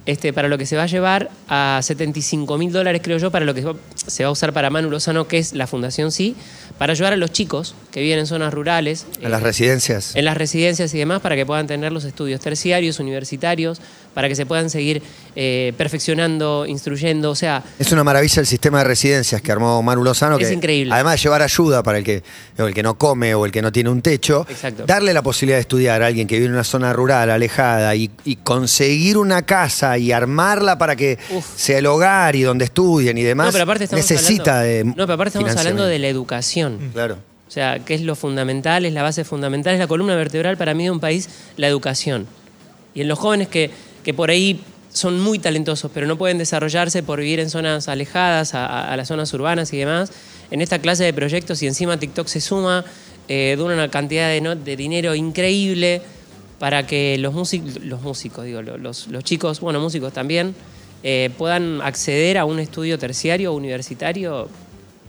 este, 0.07 0.33
para 0.33 0.49
lo 0.49 0.59
que 0.59 0.67
se 0.67 0.77
va 0.77 0.85
a 0.85 0.87
llevar 0.87 1.31
a 1.49 1.81
75 1.83 2.59
mil 2.59 2.73
dólares, 2.73 3.01
creo 3.05 3.19
yo, 3.19 3.31
para 3.31 3.45
lo 3.45 3.55
que 3.55 3.65
se 4.07 4.25
va 4.25 4.29
a 4.29 4.33
usar 4.33 4.53
para 4.53 4.71
Manu 4.71 4.91
Lozano, 4.91 5.29
que 5.29 5.39
es 5.39 5.53
la 5.53 5.67
Fundación 5.67 6.11
Sí, 6.11 6.35
para 6.79 6.93
ayudar 6.93 7.13
a 7.13 7.17
los 7.17 7.31
chicos 7.31 7.75
que 7.93 8.01
viven 8.01 8.19
en 8.19 8.27
zonas 8.27 8.53
rurales. 8.53 9.07
En 9.21 9.31
las 9.31 9.41
eh, 9.43 9.45
residencias. 9.45 10.17
en 10.17 10.25
las 10.25 10.37
residencias 10.37 10.93
y 10.95 10.99
demás 10.99 11.21
para 11.21 11.37
que 11.37 11.47
puedan 11.47 11.67
tener 11.67 11.93
los 11.93 12.05
estudios 12.05 12.41
terciarios, 12.41 12.99
universitarios, 12.99 13.81
para 14.15 14.29
que 14.29 14.35
se 14.35 14.45
puedan 14.45 14.71
seguir 14.71 15.03
eh, 15.37 15.73
perfeccionando, 15.77 16.67
instruyendo. 16.67 17.31
O 17.31 17.35
sea, 17.35 17.63
Es 17.79 17.93
una 17.93 18.05
maravilla 18.05 18.41
el 18.41 18.47
sistema 18.47 18.79
de 18.79 18.85
residencias 18.85 19.41
que 19.41 19.53
armó 19.53 19.83
Manu 19.83 20.03
Lozano. 20.05 20.39
Es 20.39 20.51
increíble. 20.51 20.93
Además 20.93 21.15
de 21.15 21.19
llevar 21.23 21.43
ayuda 21.43 21.83
para 21.83 21.99
el 21.99 22.05
que, 22.05 22.23
o 22.59 22.65
el 22.65 22.75
que 22.75 22.83
no 22.83 22.99
come 22.99 23.35
o 23.35 23.47
el 23.47 23.53
que 23.53 23.63
no 23.63 23.71
tiene 23.71 23.91
un 23.91 24.03
techo, 24.03 24.47
Exacto. 24.49 24.85
darle 24.87 25.15
la 25.15 25.23
posibilidad 25.23 25.57
de 25.57 25.63
estudiar 25.63 26.03
a 26.03 26.07
alguien 26.07 26.27
que 26.27 26.35
vive 26.37 26.47
en 26.47 26.53
una 26.53 26.65
zona 26.65 26.93
rural, 26.93 27.31
alejada, 27.31 27.95
y, 27.95 28.11
y 28.25 28.37
conseguir 28.37 29.17
una 29.17 29.43
casa 29.43 29.92
y 29.99 30.13
armarla 30.13 30.79
para 30.79 30.97
que 30.97 31.19
Uf. 31.31 31.47
sea 31.57 31.79
el 31.79 31.87
hogar 31.87 32.35
y 32.37 32.43
donde 32.43 32.65
estudien 32.67 33.17
y 33.19 33.23
demás, 33.23 33.47
no, 33.47 33.53
pero 33.53 33.65
aparte 33.65 33.85
estamos 33.85 34.11
necesita 34.11 34.61
hablando, 34.61 34.69
de. 34.73 34.85
No, 34.85 34.95
pero 34.95 35.13
aparte 35.15 35.39
estamos 35.39 35.57
hablando 35.57 35.85
de 35.85 35.99
la 35.99 36.09
educación. 36.09 36.91
Claro. 36.93 37.19
O 37.49 37.51
sea, 37.51 37.81
que 37.81 37.95
es 37.95 38.01
lo 38.01 38.15
fundamental, 38.15 38.87
es 38.87 38.93
la 38.95 39.03
base 39.03 39.25
fundamental, 39.25 39.75
es 39.75 39.79
la 39.79 39.87
columna 39.87 40.17
vertebral 40.17 40.57
para 40.57 40.73
mí 40.75 40.85
de 40.85 40.91
un 40.91 41.01
país, 41.01 41.29
la 41.59 41.69
educación. 41.69 42.27
Y 42.95 43.03
en 43.03 43.09
los 43.09 43.19
jóvenes 43.19 43.49
que, 43.49 43.71
que 44.05 44.15
por 44.15 44.31
ahí 44.31 44.63
son 44.93 45.21
muy 45.21 45.39
talentosos, 45.39 45.91
pero 45.93 46.07
no 46.07 46.17
pueden 46.17 46.39
desarrollarse 46.39 47.03
por 47.03 47.19
vivir 47.21 47.41
en 47.41 47.51
zonas 47.51 47.89
alejadas, 47.89 48.55
a, 48.55 48.65
a- 48.67 48.93
a 48.93 48.97
las 48.97 49.09
zonas 49.09 49.33
urbanas 49.35 49.73
y 49.73 49.79
demás, 49.79 50.13
en 50.51 50.61
esta 50.63 50.79
clase 50.79 51.05
de 51.05 51.13
proyectos 51.13 51.63
y 51.63 51.67
encima 51.67 51.99
TikTok 51.99 52.27
se 52.27 52.41
suma, 52.41 52.85
eh, 53.29 53.55
dura 53.59 53.75
una 53.75 53.89
cantidad 53.89 54.29
de, 54.29 54.41
no- 54.41 54.57
de 54.57 54.77
dinero 54.77 55.15
increíble 55.15 56.03
para 56.63 56.87
que 56.87 57.19
los, 57.19 57.35
músicos, 57.35 57.83
los 57.83 58.01
músicos, 58.03 58.45
digo, 58.45 58.63
lo- 58.63 58.79
los, 58.79 59.09
los 59.09 59.25
chicos, 59.25 59.59
bueno, 59.59 59.81
músicos 59.81 60.13
también, 60.13 60.55
eh, 61.03 61.29
puedan 61.37 61.81
acceder 61.83 62.39
a 62.39 62.45
un 62.45 62.61
estudio 62.61 63.01
terciario 63.01 63.53
o 63.53 63.57
universitario 63.57 64.49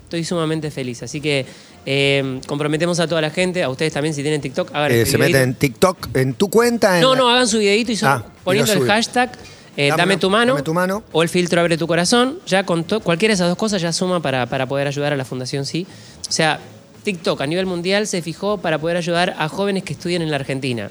estoy 0.06 0.24
sumamente 0.24 0.72
feliz. 0.72 1.04
Así 1.04 1.22
que 1.22 1.46
eh, 1.86 2.42
comprometemos 2.48 3.00
a 3.00 3.08
toda 3.08 3.22
la 3.22 3.30
gente, 3.30 3.62
a 3.62 3.70
ustedes 3.70 3.94
también 3.94 4.16
si 4.16 4.24
tienen 4.24 4.42
TikTok, 4.42 4.74
hagan 4.74 4.92
Eh, 4.94 5.06
se 5.06 5.16
videíto. 5.18 5.20
mete 5.38 5.44
en 5.44 5.54
TikTok, 5.54 6.08
en 6.16 6.34
tu 6.34 6.50
cuenta. 6.50 6.96
en 6.98 7.04
No, 7.04 7.16
no, 7.16 7.30
hagan 7.30 7.48
su 7.48 7.60
videito 7.60 7.92
y 7.92 7.98
son- 7.98 8.10
Ah, 8.10 8.26
poniendo 8.44 8.74
el 8.74 8.88
hashtag 8.88 9.32
eh, 9.78 9.92
Dame 9.96 10.18
tu 10.18 10.32
mano, 10.32 10.54
dame 10.54 10.64
tu 10.64 10.74
mano. 10.74 11.04
o 11.12 11.22
el 11.22 11.30
filtro 11.30 11.62
abre 11.62 11.78
tu 11.78 11.86
corazón. 11.86 12.40
Ya 12.48 12.64
con 12.66 12.82
cualquiera 12.82 13.32
de 13.34 13.36
esas 13.36 13.50
dos 13.50 13.58
cosas 13.60 13.80
ya 13.80 13.94
suma 13.94 14.24
para, 14.24 14.48
para 14.48 14.66
poder 14.66 14.88
ayudar 14.88 15.14
a 15.14 15.18
la 15.18 15.24
Fundación 15.26 15.68
Sí. 15.68 15.86
O 16.28 16.32
sea, 16.32 16.60
TikTok 17.04 17.42
a 17.42 17.46
nivel 17.46 17.68
mundial 17.68 18.08
se 18.08 18.24
fijó 18.24 18.58
para 18.58 18.80
poder 18.80 18.98
ayudar 18.98 19.36
a 19.38 19.48
jóvenes 19.50 19.84
que 19.84 19.94
estudian 19.94 20.24
en 20.24 20.32
la 20.32 20.38
Argentina. 20.38 20.90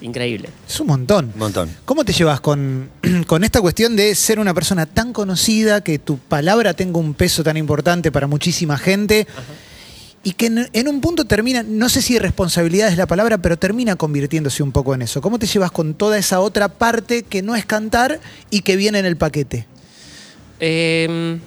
Increíble. 0.00 0.50
Es 0.68 0.78
un 0.80 0.86
montón. 0.86 1.32
Un 1.34 1.38
montón. 1.38 1.70
¿Cómo 1.84 2.04
te 2.04 2.12
llevas 2.12 2.40
con, 2.40 2.90
con 3.26 3.44
esta 3.44 3.60
cuestión 3.60 3.96
de 3.96 4.14
ser 4.14 4.38
una 4.38 4.54
persona 4.54 4.86
tan 4.86 5.12
conocida, 5.12 5.82
que 5.82 5.98
tu 5.98 6.18
palabra 6.18 6.74
tenga 6.74 6.98
un 6.98 7.14
peso 7.14 7.42
tan 7.42 7.56
importante 7.56 8.12
para 8.12 8.26
muchísima 8.26 8.78
gente? 8.78 9.26
Y 10.22 10.32
que 10.32 10.46
en, 10.46 10.68
en 10.72 10.88
un 10.88 11.00
punto 11.00 11.24
termina, 11.24 11.62
no 11.62 11.88
sé 11.88 12.02
si 12.02 12.18
responsabilidad 12.18 12.88
es 12.88 12.96
la 12.96 13.06
palabra, 13.06 13.38
pero 13.38 13.56
termina 13.56 13.96
convirtiéndose 13.96 14.62
un 14.62 14.72
poco 14.72 14.94
en 14.94 15.02
eso. 15.02 15.20
¿Cómo 15.20 15.38
te 15.38 15.46
llevas 15.46 15.70
con 15.70 15.94
toda 15.94 16.18
esa 16.18 16.40
otra 16.40 16.68
parte 16.68 17.22
que 17.22 17.42
no 17.42 17.56
es 17.56 17.64
cantar 17.64 18.20
y 18.50 18.62
que 18.62 18.76
viene 18.76 18.98
en 18.98 19.06
el 19.06 19.16
paquete? 19.16 19.66
Eh, 20.60 21.38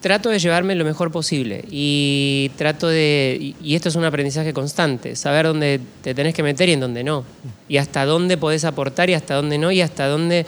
trato 0.00 0.30
de 0.30 0.38
llevarme 0.38 0.74
lo 0.74 0.84
mejor 0.84 1.12
posible 1.12 1.64
y 1.70 2.50
trato 2.56 2.88
de, 2.88 3.54
y, 3.62 3.74
esto 3.74 3.88
es 3.88 3.96
un 3.96 4.04
aprendizaje 4.04 4.52
constante, 4.52 5.14
saber 5.14 5.46
dónde 5.46 5.80
te 6.02 6.14
tenés 6.14 6.34
que 6.34 6.42
meter 6.42 6.68
y 6.68 6.72
en 6.72 6.80
dónde 6.80 7.04
no, 7.04 7.24
y 7.68 7.76
hasta 7.76 8.04
dónde 8.04 8.36
podés 8.36 8.64
aportar 8.64 9.10
y 9.10 9.14
hasta 9.14 9.34
dónde 9.34 9.58
no, 9.58 9.70
y 9.70 9.82
hasta 9.82 10.06
dónde 10.06 10.46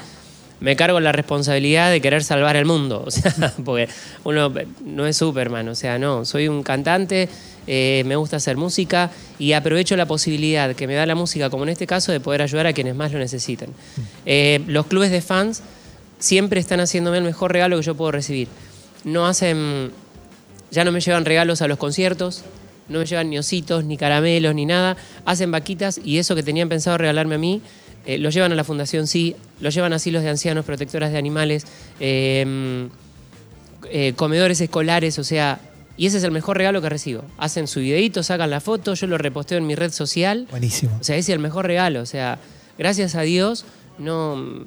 me 0.60 0.76
cargo 0.76 1.00
la 1.00 1.12
responsabilidad 1.12 1.90
de 1.90 2.00
querer 2.00 2.24
salvar 2.24 2.56
el 2.56 2.64
mundo, 2.64 3.04
o 3.06 3.10
sea, 3.10 3.34
porque 3.64 3.88
uno 4.24 4.52
no 4.84 5.06
es 5.06 5.16
Superman, 5.16 5.68
o 5.68 5.74
sea, 5.74 5.98
no, 5.98 6.24
soy 6.24 6.48
un 6.48 6.62
cantante, 6.62 7.28
eh, 7.66 8.02
me 8.06 8.16
gusta 8.16 8.36
hacer 8.36 8.56
música 8.56 9.10
y 9.38 9.52
aprovecho 9.52 9.96
la 9.96 10.06
posibilidad 10.06 10.74
que 10.74 10.86
me 10.86 10.94
da 10.94 11.04
la 11.04 11.14
música, 11.14 11.50
como 11.50 11.64
en 11.64 11.70
este 11.70 11.86
caso, 11.86 12.10
de 12.10 12.20
poder 12.20 12.42
ayudar 12.42 12.66
a 12.66 12.72
quienes 12.72 12.94
más 12.94 13.12
lo 13.12 13.18
necesiten. 13.18 13.70
Eh, 14.24 14.62
los 14.66 14.86
clubes 14.86 15.10
de 15.10 15.20
fans 15.20 15.62
siempre 16.18 16.60
están 16.60 16.80
haciéndome 16.80 17.18
el 17.18 17.24
mejor 17.24 17.52
regalo 17.52 17.76
que 17.76 17.82
yo 17.82 17.94
puedo 17.94 18.12
recibir. 18.12 18.48
No 19.04 19.26
hacen, 19.26 19.90
ya 20.70 20.84
no 20.84 20.92
me 20.92 21.00
llevan 21.00 21.24
regalos 21.24 21.62
a 21.62 21.68
los 21.68 21.78
conciertos, 21.78 22.44
no 22.88 22.98
me 23.00 23.06
llevan 23.06 23.30
ni 23.30 23.38
ositos, 23.38 23.84
ni 23.84 23.96
caramelos, 23.96 24.54
ni 24.54 24.66
nada. 24.66 24.96
Hacen 25.24 25.50
vaquitas 25.50 26.00
y 26.04 26.18
eso 26.18 26.34
que 26.34 26.42
tenían 26.42 26.68
pensado 26.68 26.98
regalarme 26.98 27.36
a 27.36 27.38
mí, 27.38 27.62
eh, 28.06 28.18
lo 28.18 28.30
llevan 28.30 28.52
a 28.52 28.54
la 28.54 28.64
Fundación 28.64 29.06
Sí, 29.06 29.36
lo 29.60 29.70
llevan 29.70 29.92
a 29.92 29.96
asilos 29.96 30.22
de 30.22 30.30
ancianos, 30.30 30.64
protectoras 30.64 31.12
de 31.12 31.18
animales, 31.18 31.66
eh, 32.00 32.88
eh, 33.90 34.12
comedores 34.16 34.60
escolares, 34.60 35.18
o 35.18 35.24
sea, 35.24 35.60
y 35.96 36.06
ese 36.06 36.18
es 36.18 36.24
el 36.24 36.30
mejor 36.30 36.56
regalo 36.56 36.80
que 36.80 36.88
recibo. 36.88 37.24
Hacen 37.38 37.68
su 37.68 37.80
videito, 37.80 38.22
sacan 38.22 38.50
la 38.50 38.60
foto, 38.60 38.94
yo 38.94 39.06
lo 39.06 39.18
reposteo 39.18 39.58
en 39.58 39.66
mi 39.66 39.74
red 39.74 39.92
social. 39.92 40.46
Buenísimo. 40.50 40.96
O 41.00 41.04
sea, 41.04 41.16
ese 41.16 41.32
es 41.32 41.34
el 41.36 41.38
mejor 41.40 41.66
regalo. 41.66 42.00
O 42.00 42.06
sea, 42.06 42.38
gracias 42.78 43.14
a 43.14 43.22
Dios, 43.22 43.64
no. 43.98 44.64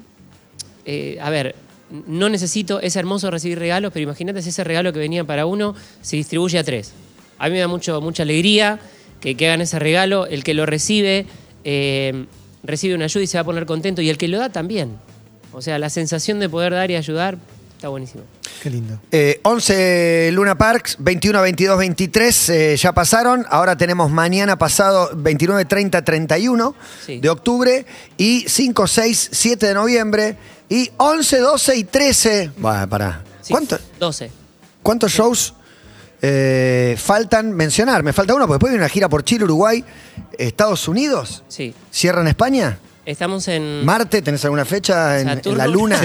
eh, 0.84 1.18
a 1.20 1.30
ver, 1.30 1.54
no 1.90 2.28
necesito, 2.28 2.80
es 2.80 2.96
hermoso 2.96 3.30
recibir 3.30 3.58
regalos, 3.58 3.92
pero 3.92 4.02
imagínate 4.02 4.42
si 4.42 4.48
ese 4.48 4.64
regalo 4.64 4.92
que 4.92 4.98
venía 4.98 5.24
para 5.24 5.46
uno 5.46 5.74
se 6.02 6.16
distribuye 6.16 6.58
a 6.58 6.64
tres. 6.64 6.92
A 7.38 7.46
mí 7.46 7.52
me 7.52 7.60
da 7.60 7.68
mucho, 7.68 8.00
mucha 8.00 8.22
alegría 8.22 8.80
que, 9.20 9.36
que 9.36 9.46
hagan 9.46 9.60
ese 9.60 9.78
regalo. 9.78 10.26
El 10.26 10.42
que 10.42 10.54
lo 10.54 10.66
recibe, 10.66 11.26
eh, 11.64 12.26
recibe 12.62 12.94
una 12.94 13.04
ayuda 13.04 13.24
y 13.24 13.26
se 13.26 13.36
va 13.36 13.42
a 13.42 13.44
poner 13.44 13.66
contento. 13.66 14.02
Y 14.02 14.10
el 14.10 14.18
que 14.18 14.28
lo 14.28 14.38
da 14.38 14.50
también. 14.50 14.96
O 15.52 15.62
sea, 15.62 15.78
la 15.78 15.90
sensación 15.90 16.40
de 16.40 16.48
poder 16.48 16.72
dar 16.72 16.90
y 16.90 16.96
ayudar 16.96 17.38
está 17.86 17.90
buenísimo. 17.90 18.24
Qué 18.62 18.68
lindo. 18.70 18.98
Eh, 19.12 19.38
11 19.44 20.30
Luna 20.32 20.58
Parks, 20.58 20.96
21, 20.98 21.40
22, 21.40 21.78
23 21.78 22.48
eh, 22.48 22.76
ya 22.76 22.92
pasaron. 22.92 23.46
Ahora 23.48 23.76
tenemos 23.76 24.10
mañana 24.10 24.58
pasado 24.58 25.10
29, 25.14 25.64
30, 25.66 26.02
31 26.04 26.74
Sí. 27.04 27.20
de 27.20 27.28
octubre 27.28 27.86
y 28.16 28.44
5, 28.48 28.86
6, 28.88 29.28
7 29.32 29.66
de 29.68 29.74
noviembre 29.74 30.36
y 30.68 30.90
11, 30.96 31.38
12 31.38 31.76
y 31.76 31.84
13. 31.84 32.50
Bueno, 32.56 32.88
pará. 32.88 33.22
Sí, 33.40 33.52
¿Cuánto- 33.52 33.78
12. 34.00 34.32
¿Cuántos 34.82 35.12
shows 35.12 35.54
eh, 36.22 36.96
faltan 36.98 37.52
mencionar? 37.52 38.02
Me 38.02 38.12
falta 38.12 38.34
uno, 38.34 38.46
porque 38.46 38.54
después 38.54 38.70
viene 38.72 38.84
una 38.84 38.88
gira 38.92 39.08
por 39.08 39.22
Chile, 39.22 39.44
Uruguay, 39.44 39.84
Estados 40.38 40.88
Unidos. 40.88 41.44
Sí. 41.46 41.72
¿Cierra 41.92 42.22
en 42.22 42.28
España? 42.28 42.78
Estamos 43.06 43.46
en. 43.46 43.84
¿Marte? 43.84 44.20
¿Tenés 44.20 44.44
alguna 44.44 44.64
fecha 44.64 45.20
en, 45.20 45.40
la 45.56 45.66
luna? 45.68 45.96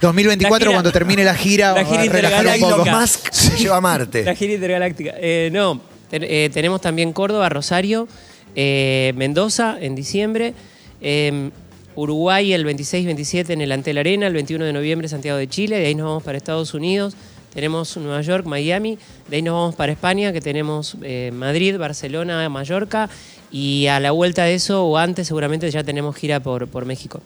2024, 0.00 0.48
La 0.50 0.70
gira- 0.70 0.72
cuando 0.72 0.90
termine 0.90 1.22
la 1.24 1.34
gira, 1.34 1.72
la 1.74 1.84
gira 1.84 2.04
intergaláctica. 2.06 2.98
Musk 3.00 3.30
se 3.32 3.56
lleva 3.58 3.76
a 3.76 3.80
Marte. 3.82 4.24
La 4.24 4.34
gira 4.34 4.54
intergaláctica. 4.54 5.12
Eh, 5.18 5.50
no, 5.52 5.78
ten- 6.08 6.24
eh, 6.24 6.48
tenemos 6.54 6.80
también 6.80 7.12
Córdoba, 7.12 7.50
Rosario, 7.50 8.08
eh, 8.54 9.12
Mendoza 9.14 9.76
en 9.78 9.94
diciembre, 9.94 10.54
eh, 11.02 11.50
Uruguay 11.94 12.54
el 12.54 12.64
26-27 12.64 13.50
en 13.52 13.60
el 13.60 13.70
Antel 13.72 13.98
Arena, 13.98 14.26
el 14.26 14.32
21 14.32 14.64
de 14.64 14.72
noviembre 14.72 15.08
Santiago 15.08 15.38
de 15.38 15.48
Chile, 15.48 15.78
de 15.78 15.86
ahí 15.86 15.94
nos 15.94 16.06
vamos 16.06 16.22
para 16.22 16.38
Estados 16.38 16.72
Unidos, 16.72 17.14
tenemos 17.52 17.94
Nueva 17.98 18.20
York, 18.22 18.46
Miami, 18.46 18.98
de 19.28 19.36
ahí 19.36 19.42
nos 19.42 19.52
vamos 19.54 19.74
para 19.74 19.92
España, 19.92 20.32
que 20.32 20.40
tenemos 20.42 20.96
eh, 21.02 21.30
Madrid, 21.34 21.76
Barcelona, 21.78 22.48
Mallorca, 22.50 23.08
y 23.58 23.86
a 23.86 24.00
la 24.00 24.10
vuelta 24.10 24.44
de 24.44 24.54
eso, 24.54 24.84
o 24.84 24.96
antes 24.98 25.26
seguramente 25.28 25.70
ya 25.70 25.82
tenemos 25.82 26.14
gira 26.16 26.40
por, 26.40 26.68
por 26.68 26.84
México. 26.84 27.20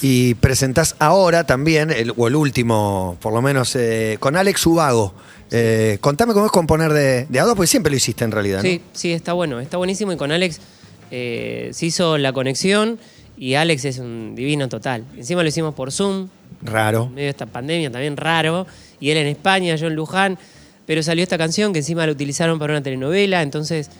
Y 0.00 0.34
presentás 0.34 0.94
ahora 0.98 1.44
también, 1.44 1.90
el- 1.90 2.12
o 2.16 2.28
el 2.28 2.36
último, 2.36 3.16
por 3.20 3.32
lo 3.32 3.42
menos, 3.42 3.74
eh, 3.76 4.16
con 4.20 4.36
Alex 4.36 4.66
Ubago. 4.66 5.14
Eh, 5.50 5.98
contame 6.00 6.32
cómo 6.32 6.46
es 6.46 6.52
componer 6.52 6.92
de, 6.92 7.26
de 7.26 7.40
a 7.40 7.44
dos, 7.44 7.54
porque 7.56 7.66
siempre 7.66 7.90
lo 7.90 7.96
hiciste 7.96 8.24
en 8.24 8.30
realidad, 8.32 8.58
¿no? 8.62 8.68
Sí, 8.68 8.80
sí, 8.92 9.12
está 9.12 9.32
bueno, 9.34 9.60
está 9.60 9.76
buenísimo 9.76 10.12
y 10.12 10.16
con 10.16 10.32
Alex 10.32 10.60
eh, 11.10 11.70
se 11.72 11.86
hizo 11.86 12.16
la 12.18 12.32
conexión 12.32 12.98
y 13.36 13.54
Alex 13.54 13.84
es 13.84 13.98
un 13.98 14.34
divino 14.34 14.68
total. 14.68 15.04
Encima 15.16 15.42
lo 15.42 15.48
hicimos 15.48 15.74
por 15.74 15.92
Zoom, 15.92 16.28
Raro. 16.62 17.04
en 17.08 17.14
medio 17.14 17.26
de 17.26 17.30
esta 17.30 17.46
pandemia 17.46 17.90
también 17.90 18.16
raro, 18.16 18.66
y 19.00 19.10
él 19.10 19.18
en 19.18 19.26
España, 19.26 19.74
yo 19.76 19.88
en 19.88 19.94
Luján, 19.94 20.38
pero 20.86 21.02
salió 21.02 21.22
esta 21.22 21.36
canción 21.36 21.72
que 21.72 21.80
encima 21.80 22.06
la 22.06 22.12
utilizaron 22.12 22.58
para 22.58 22.72
una 22.72 22.82
telenovela, 22.82 23.42
entonces 23.42 23.90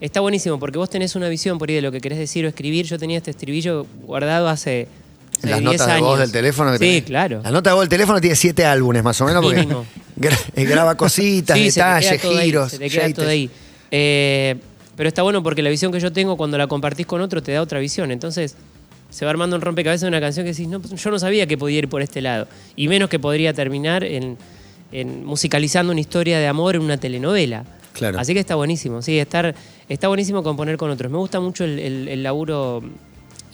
está 0.00 0.20
buenísimo 0.20 0.58
porque 0.58 0.78
vos 0.78 0.90
tenés 0.90 1.14
una 1.16 1.28
visión 1.28 1.58
por 1.58 1.68
ahí 1.68 1.74
de 1.76 1.82
lo 1.82 1.92
que 1.92 2.00
querés 2.00 2.18
decir 2.18 2.44
o 2.44 2.48
escribir. 2.48 2.86
Yo 2.86 2.98
tenía 2.98 3.18
este 3.18 3.30
estribillo 3.30 3.86
guardado 4.02 4.48
hace 4.48 4.88
Hace 5.38 5.48
las 5.50 5.60
10 5.60 5.72
notas 5.72 5.86
de 5.86 6.00
voz 6.00 6.08
años. 6.08 6.18
del 6.20 6.32
teléfono. 6.32 6.72
que 6.72 6.78
Sí, 6.78 6.84
tenés. 6.84 7.02
claro. 7.04 7.40
La 7.44 7.50
nota 7.50 7.70
de 7.70 7.74
voz 7.74 7.82
del 7.82 7.88
teléfono 7.90 8.20
tiene 8.20 8.36
siete 8.36 8.64
álbumes 8.64 9.02
más 9.02 9.20
o 9.20 9.26
menos 9.26 9.42
porque 9.44 9.66
gra- 10.16 10.38
eh, 10.54 10.64
graba 10.64 10.94
cositas, 10.96 11.56
Sí, 11.58 11.70
se 11.70 11.80
detalles, 11.80 12.24
ahí, 12.24 12.44
giros. 12.46 12.70
se 12.72 12.78
te 12.78 12.88
queda 12.90 13.12
todo 13.12 13.28
ahí. 13.28 13.50
Eh, 13.90 14.56
pero 14.96 15.08
está 15.08 15.22
bueno 15.22 15.42
porque 15.42 15.62
la 15.62 15.68
visión 15.70 15.92
que 15.92 16.00
yo 16.00 16.10
tengo 16.12 16.36
cuando 16.38 16.56
la 16.56 16.66
compartís 16.66 17.06
con 17.06 17.20
otro 17.20 17.42
te 17.42 17.52
da 17.52 17.60
otra 17.60 17.78
visión. 17.80 18.10
Entonces 18.10 18.56
se 19.10 19.24
va 19.26 19.30
armando 19.30 19.56
un 19.56 19.62
rompecabezas 19.62 20.02
de 20.02 20.08
una 20.08 20.20
canción 20.20 20.44
que 20.44 20.52
decís, 20.52 20.68
no, 20.68 20.80
pues, 20.80 21.00
yo 21.02 21.10
no 21.10 21.18
sabía 21.18 21.46
que 21.46 21.58
podía 21.58 21.78
ir 21.78 21.88
por 21.88 22.00
este 22.02 22.20
lado. 22.22 22.48
Y 22.76 22.88
menos 22.88 23.08
que 23.10 23.18
podría 23.18 23.52
terminar 23.52 24.04
en, 24.04 24.38
en 24.90 25.24
musicalizando 25.24 25.92
una 25.92 26.00
historia 26.00 26.38
de 26.38 26.46
amor 26.46 26.76
en 26.76 26.82
una 26.82 26.96
telenovela. 26.96 27.64
Claro. 27.92 28.18
Así 28.18 28.32
que 28.34 28.40
está 28.40 28.54
buenísimo, 28.56 29.00
sí, 29.02 29.18
estar, 29.18 29.54
está 29.88 30.08
buenísimo 30.08 30.42
componer 30.42 30.76
con 30.76 30.90
otros. 30.90 31.10
Me 31.10 31.18
gusta 31.18 31.40
mucho 31.40 31.64
el, 31.64 31.78
el- 31.78 32.08
el 32.08 32.22
laburo 32.22 32.82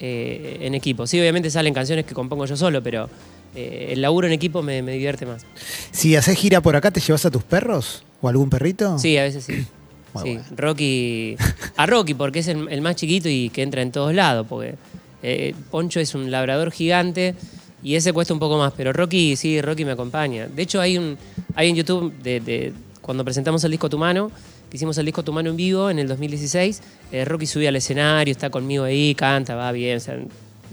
eh, 0.01 0.59
en 0.63 0.75
equipo. 0.75 1.07
Sí, 1.07 1.21
obviamente 1.21 1.51
salen 1.51 1.75
canciones 1.75 2.05
que 2.05 2.15
compongo 2.15 2.45
yo 2.47 2.57
solo, 2.57 2.83
pero 2.83 3.09
eh, 3.55 3.89
el 3.93 4.01
laburo 4.03 4.27
en 4.27 4.33
equipo 4.33 4.63
me, 4.63 4.83
me 4.83 4.93
divierte 4.93 5.27
más. 5.27 5.45
Si 5.91 6.17
haces 6.17 6.37
gira 6.39 6.61
por 6.61 6.75
acá, 6.77 6.91
¿te 6.91 7.01
llevas 7.01 7.25
a 7.27 7.31
tus 7.31 7.43
perros? 7.43 8.03
¿O 8.21 8.29
algún 8.29 8.51
perrito? 8.51 8.99
Sí, 8.99 9.17
a 9.19 9.23
veces 9.23 9.45
sí. 9.45 9.65
Muy 10.15 10.23
Sí, 10.25 10.33
bueno. 10.35 10.45
Rocky. 10.57 11.37
A 11.77 11.87
Rocky, 11.87 12.15
porque 12.15 12.41
es 12.41 12.49
el, 12.49 12.69
el 12.71 12.81
más 12.83 12.97
chiquito 12.97 13.29
y 13.31 13.49
que 13.49 13.63
entra 13.63 13.81
en 13.83 13.93
todos 13.93 14.13
lados. 14.15 14.47
Porque 14.49 14.75
eh, 15.23 15.55
Poncho 15.71 16.01
es 16.01 16.15
un 16.15 16.31
labrador 16.31 16.71
gigante 16.71 17.35
y 17.83 17.95
ese 17.95 18.13
cuesta 18.13 18.35
un 18.35 18.41
poco 18.41 18.59
más. 18.59 18.73
Pero 18.77 18.93
Rocky, 18.93 19.37
sí, 19.37 19.61
Rocky 19.63 19.85
me 19.87 19.93
acompaña. 19.93 20.49
De 20.49 20.63
hecho, 20.63 20.81
hay 20.83 20.99
un 20.99 21.17
hay 21.55 21.71
en 21.71 21.77
YouTube 21.77 22.13
de, 22.23 22.41
de- 22.41 22.73
cuando 23.03 23.25
presentamos 23.25 23.63
el 23.65 23.71
disco 23.73 23.91
Tu 23.91 23.99
Mano, 23.99 24.31
que 24.71 24.77
hicimos 24.79 24.97
el 24.97 25.05
disco 25.05 25.23
Tu 25.23 25.33
Mano 25.33 25.51
en 25.51 25.57
vivo 25.57 25.91
en 25.91 25.99
el 25.99 26.09
2016. 26.09 26.81
eh, 27.13 27.25
Rocky 27.27 27.47
subía 27.47 27.69
al 27.69 27.77
escenario, 27.77 28.33
está 28.33 28.49
conmigo 28.49 28.85
ahí, 28.85 29.15
canta, 29.15 29.55
va 29.55 29.71
bien. 29.73 29.99
o 29.99 30.01
sea, 30.01 30.15
un 30.15 30.29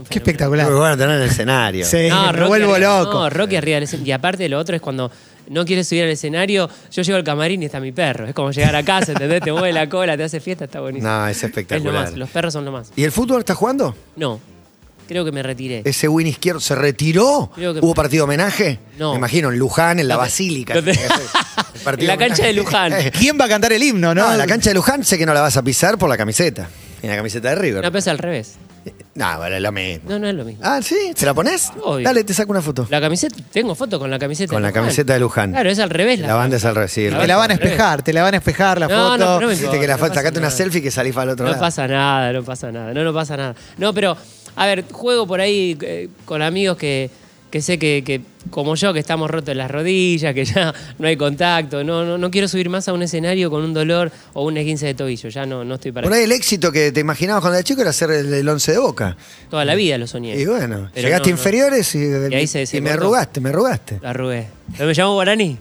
Qué 0.10 0.20
espectacular. 0.20 0.70
Muy 0.70 0.78
bueno 0.80 0.96
tener 0.96 1.18
en 1.18 1.22
el 1.24 1.30
escenario. 1.30 1.84
Sí, 1.86 1.98
me 1.98 2.32
Rocky 2.32 2.48
vuelvo 2.48 2.74
arriba- 2.76 3.00
loco. 3.04 3.14
No, 3.16 3.30
Rocky 3.30 3.58
arriba 3.58 3.76
del 3.76 3.84
escenario. 3.84 4.08
Y 4.08 4.12
aparte 4.14 4.48
lo 4.48 4.58
otro 4.58 4.74
es 4.76 4.82
cuando 4.82 5.12
no 5.50 5.66
quieres 5.66 5.90
subir 5.90 6.04
al 6.04 6.10
escenario, 6.10 6.70
yo 6.92 7.02
llego 7.02 7.18
al 7.18 7.24
camarín 7.26 7.62
y 7.64 7.66
está 7.66 7.82
mi 7.82 7.92
perro. 7.92 8.26
Es 8.28 8.34
como 8.34 8.52
llegar 8.52 8.76
a 8.78 8.84
casa, 8.84 9.12
¿entendés? 9.12 9.42
Te 9.42 9.52
mueve 9.52 9.74
la 9.74 9.90
cola, 9.90 10.16
te 10.16 10.24
hace 10.24 10.40
fiesta, 10.40 10.66
está 10.66 10.80
buenísimo. 10.80 11.12
No, 11.12 11.28
es 11.28 11.36
es 11.38 11.42
lo 11.44 11.48
espectacular. 11.50 12.06
más, 12.06 12.16
los 12.16 12.30
perros 12.30 12.54
son 12.54 12.64
lo 12.64 12.72
más. 12.72 12.92
¿Y 12.96 13.04
el 13.04 13.12
fútbol 13.12 13.40
está 13.40 13.56
jugando? 13.56 13.94
No, 14.16 14.40
creo 15.10 15.26
que 15.26 15.32
me 15.32 15.42
retiré. 15.44 15.82
¿Ese 15.84 16.08
win 16.08 16.28
izquierdo 16.28 16.60
se 16.62 16.76
retiró? 16.76 17.52
Creo 17.56 17.74
que- 17.74 17.80
¿Hubo 17.82 17.94
partido 17.96 18.24
homenaje? 18.26 18.80
No. 18.98 19.12
Me 19.14 19.18
imagino 19.18 19.52
en 19.52 19.58
Luján, 19.58 20.00
en 20.00 20.08
la 20.08 20.14
No 20.14 20.20
Basílica. 20.22 20.76
no 20.76 20.84
te- 20.84 20.92
El 20.92 20.98
partido 21.84 22.12
En 22.14 22.20
la 22.20 22.26
cancha 22.28 22.46
de. 22.46 22.54
Luján. 22.54 22.94
¿Quién 23.18 23.38
va 23.42 23.46
a 23.46 23.50
cantar 23.50 23.74
el 23.74 23.82
himno, 23.82 24.14
no? 24.14 24.30
No, 24.30 24.38
la 24.38 24.46
cancha 24.46 24.70
de 24.70 24.76
Luján 24.76 25.04
sé 25.04 25.18
que 25.18 25.26
no 25.26 25.34
la 25.34 25.42
vas 25.42 25.58
a 25.58 25.64
pisar 25.64 25.98
por 25.98 26.08
la 26.10 26.16
camiseta. 26.18 26.70
En 27.02 27.10
la 27.10 27.16
camiseta 27.16 27.50
de 27.50 27.56
River. 27.56 27.84
No, 27.84 27.90
pero 27.90 28.00
es 28.00 28.08
al 28.08 28.18
revés. 28.20 28.56
No, 29.16 29.38
bueno, 29.38 29.56
es 29.58 29.62
lo 29.62 29.72
mismo. 29.72 30.10
No, 30.10 30.20
no 30.20 30.28
es 30.28 30.36
lo 30.36 30.46
mismo. 30.46 30.62
Ah, 30.64 30.80
¿sí? 30.82 30.96
¿Se 31.16 31.26
la 31.26 31.34
pones? 31.34 31.72
Obvio. 31.84 32.06
Dale, 32.06 32.24
te 32.24 32.34
saco 32.34 32.52
una 32.52 32.62
foto. 32.62 32.88
La 32.90 33.02
camiseta, 33.02 33.36
tengo 33.52 33.76
foto 33.76 34.00
con 34.00 34.10
la 34.10 34.18
camiseta 34.20 34.54
Con 34.54 34.62
de 34.62 34.68
la 34.68 34.70
Luján. 34.70 34.84
camiseta 34.84 35.14
de 35.14 35.20
Luján. 35.20 35.52
Claro, 35.52 35.70
es 35.70 35.80
al 35.80 35.90
revés. 35.90 36.20
La 36.20 36.36
banda 36.36 36.56
es 36.58 36.64
al 36.66 36.76
revés, 36.76 36.92
sí, 36.92 37.10
La 37.10 37.20
Te 37.20 37.28
la 37.28 37.36
van 37.36 37.52
a 37.52 37.54
espejar, 37.56 38.02
te 38.04 38.14
la 38.14 38.24
van 38.24 38.36
a 38.36 38.38
espejar 38.38 38.80
la 38.80 38.88
No, 38.88 38.96
foto. 39.12 39.18
no, 39.18 39.26
pero 39.26 39.40
no 39.42 39.48
me 39.48 39.54
Viste 39.56 39.80
que 39.80 39.88
la 39.88 39.94
no 39.94 40.00
falta, 40.00 40.14
pasa 40.16 40.22
sacate 40.22 40.40
una 40.40 40.48
nada. 40.48 40.58
selfie 40.58 40.82
que 40.82 40.92
salís 40.92 41.14
para 41.14 41.24
el 41.26 41.30
otro 41.32 41.46
No 41.46 41.52
lado. 41.52 41.62
pasa 41.62 41.88
nada, 41.88 42.32
no 42.32 42.44
pasa 42.44 42.72
nada, 42.72 42.94
no, 42.94 43.04
no 43.04 43.14
pasa 43.14 43.36
nada. 43.36 43.56
No, 43.78 43.94
pero, 43.94 44.16
a 44.56 44.66
ver, 44.68 44.86
juego 44.92 45.28
por 45.28 45.42
ahí 45.42 45.78
eh, 45.82 46.08
con 46.26 46.42
amigos 46.42 46.78
que, 46.78 47.10
que 47.50 47.62
sé 47.62 47.80
que, 47.80 48.04
que, 48.06 48.22
como 48.52 48.76
yo, 48.76 48.94
que 48.94 49.00
estamos 49.00 49.30
rotos 49.30 49.50
en 49.50 49.58
las 49.58 49.72
rodillas, 49.72 50.34
que 50.36 50.46
ya 50.46 50.74
no 51.00 51.08
hay 51.08 51.18
contacto. 51.18 51.84
No, 51.84 52.06
no, 52.06 52.18
no 52.18 52.30
quiero 52.32 52.48
subir 52.48 52.70
más 52.70 52.88
a 52.88 52.94
un 52.94 53.02
escenario 53.02 53.50
con 53.50 53.64
un 53.64 53.74
dolor 53.74 54.12
o 54.34 54.44
un 54.44 54.56
esguince 54.58 54.86
de 54.86 54.94
tobillo. 54.94 55.30
Ya 55.30 55.46
no, 55.46 55.64
no 55.66 55.76
estoy 55.76 55.92
para 55.92 56.08
Por 56.08 56.16
ahí 56.16 56.26
el 56.26 56.32
éxito 56.32 56.72
que 56.72 56.92
te 56.92 57.00
imaginabas 57.00 57.42
cuando 57.42 57.58
era 57.58 57.64
chico 57.64 57.82
era 57.82 57.92
ser 57.92 58.12
el, 58.12 58.34
el 58.34 58.48
once 58.48 58.72
de 58.72 58.78
boca. 58.78 59.18
Toda 59.50 59.66
la 59.66 59.74
vida 59.76 59.98
lo 59.98 60.06
soñé. 60.06 60.36
Y 60.36 60.46
bueno, 60.46 60.90
Pero 60.94 61.08
llegaste 61.08 61.30
no, 61.30 61.36
inferiores 61.36 61.96
y, 61.96 62.00
Y 62.30 62.36
ahí 62.36 62.46
se- 62.48 62.66
se 62.68 62.78
y 62.78 62.82
me 62.82 62.92
arrugaste, 62.92 63.42
me 63.42 63.50
arrugaste. 63.50 64.00
La 64.02 64.12
arrugué. 64.12 64.48
Pero 64.78 64.88
me 64.88 64.94
llamó 64.94 65.14
Guaraní. 65.14 65.58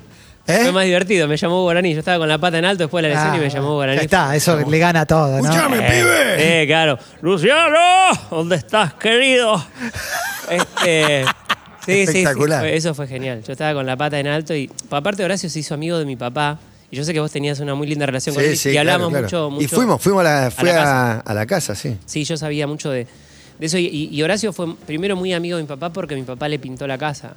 ¿Eh? 0.47 0.61
Fue 0.63 0.73
más 0.73 0.85
divertido, 0.87 1.29
me 1.29 1.37
llamó 1.37 1.61
Guaraní. 1.63 1.93
Yo 1.93 1.99
estaba 1.99 2.17
con 2.19 2.29
la 2.29 2.39
pata 2.39 2.59
en 2.59 2.65
alto 2.65 2.85
después 2.85 3.03
de 3.03 3.11
la 3.11 3.15
lesión 3.17 3.35
y 3.37 3.39
me 3.39 3.47
Ah, 3.47 3.49
llamó 3.49 3.75
Guaraní. 3.75 3.99
Ya 3.99 4.03
está, 4.05 4.35
eso 4.35 4.59
le 4.67 4.79
gana 4.79 5.05
todo, 5.05 5.29
¿no? 5.29 5.45
Escuchame, 5.45 5.77
Eh, 5.79 5.91
pibe. 5.91 6.63
eh, 6.63 6.67
claro. 6.67 6.99
Luciano, 7.21 7.77
¿dónde 8.31 8.57
estás, 8.57 8.95
querido? 8.95 9.63
Este, 10.51 11.25
sí, 11.95 12.07
sí, 12.07 12.13
sí, 12.13 12.19
Espectacular. 12.19 12.61
fue- 12.61 12.77
eso 12.77 12.95
fue 12.95 13.07
genial. 13.07 13.43
Yo 13.47 13.53
estaba 13.53 13.75
con 13.75 13.87
la 13.87 13.97
pata 13.97 14.19
en 14.21 14.27
alto 14.27 14.55
y 14.55 14.71
aparte 14.91 15.25
Horacio 15.25 15.49
se 15.51 15.59
hizo 15.61 15.75
amigo 15.75 15.99
de 15.99 16.05
mi 16.05 16.17
papá. 16.17 16.59
Y 16.91 16.97
yo 16.97 17.05
sé 17.05 17.13
que 17.13 17.21
vos 17.21 17.31
tenías 17.31 17.61
una 17.61 17.75
muy 17.75 17.87
linda 17.87 18.07
relación 18.07 18.35
con 18.35 18.43
él 18.43 18.51
Sí, 18.53 18.57
sí, 18.57 18.69
y 18.71 18.73
claro, 18.73 18.93
hablamos 18.93 19.11
claro. 19.11 19.25
mucho, 19.25 19.51
mucho. 19.51 19.65
Y 19.65 19.69
fuimos, 19.69 20.01
fuimos 20.03 20.21
a 20.21 20.25
la, 20.25 21.19
a, 21.21 21.35
la 21.35 21.47
casa, 21.47 21.75
sí. 21.75 21.97
Sí, 22.07 22.25
yo 22.25 22.37
sabía 22.39 22.67
mucho 22.67 22.91
de, 22.91 23.07
de 23.59 23.67
eso. 23.67 23.77
Y, 23.77 24.09
y 24.11 24.23
Horacio 24.23 24.53
fue 24.55 24.75
primero 24.87 25.15
muy 25.15 25.35
amigo 25.35 25.57
de 25.59 25.65
mi 25.65 25.69
papá 25.69 25.93
porque 25.93 26.15
mi 26.17 26.23
papá 26.23 26.49
le 26.49 26.59
pintó 26.59 26.87
la 26.87 26.97
casa. 26.97 27.35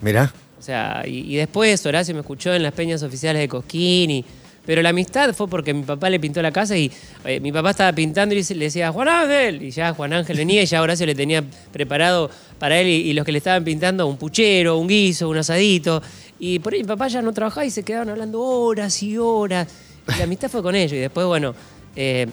Mirá. 0.00 0.32
O 0.58 0.62
sea, 0.62 1.02
y, 1.06 1.30
y 1.30 1.36
después 1.36 1.84
Horacio 1.84 2.14
me 2.14 2.20
escuchó 2.20 2.54
en 2.54 2.62
las 2.62 2.72
peñas 2.72 3.02
oficiales 3.02 3.40
de 3.42 3.48
Cosquín. 3.48 4.10
y- 4.10 4.24
pero 4.66 4.82
la 4.82 4.88
amistad 4.90 5.32
fue 5.32 5.48
porque 5.48 5.72
mi 5.72 5.84
papá 5.84 6.10
le 6.10 6.18
pintó 6.18 6.42
la 6.42 6.50
casa 6.50 6.76
y 6.76 6.90
eh, 7.24 7.40
mi 7.40 7.52
papá 7.52 7.70
estaba 7.70 7.92
pintando 7.92 8.34
y 8.34 8.42
le 8.42 8.64
decía, 8.64 8.90
Juan 8.92 9.08
Ángel. 9.08 9.62
Y 9.62 9.70
ya 9.70 9.94
Juan 9.94 10.12
Ángel 10.12 10.36
venía 10.36 10.62
y 10.62 10.66
ya 10.66 10.82
Horacio 10.82 11.06
le 11.06 11.14
tenía 11.14 11.44
preparado 11.72 12.30
para 12.58 12.78
él 12.80 12.88
y, 12.88 13.12
los 13.12 13.24
que 13.24 13.32
le 13.32 13.38
estaban 13.38 13.64
pintando 13.64 14.06
un 14.06 14.16
puchero, 14.16 14.76
un 14.76 14.88
guiso, 14.88 15.28
un 15.28 15.38
asadito. 15.38 16.02
Y 16.38 16.58
por 16.58 16.74
ahí 16.74 16.80
mi 16.80 16.86
papá 16.86 17.08
ya 17.08 17.22
no 17.22 17.32
trabajaba 17.32 17.64
y 17.64 17.70
se 17.70 17.84
quedaban 17.84 18.10
hablando 18.10 18.42
horas 18.42 19.02
y 19.02 19.16
horas. 19.16 19.68
Y 20.14 20.18
la 20.18 20.24
amistad 20.24 20.50
fue 20.50 20.62
con 20.62 20.74
ellos. 20.74 20.94
Y 20.94 20.98
después, 20.98 21.26
bueno, 21.26 21.54
eh, 21.94 22.26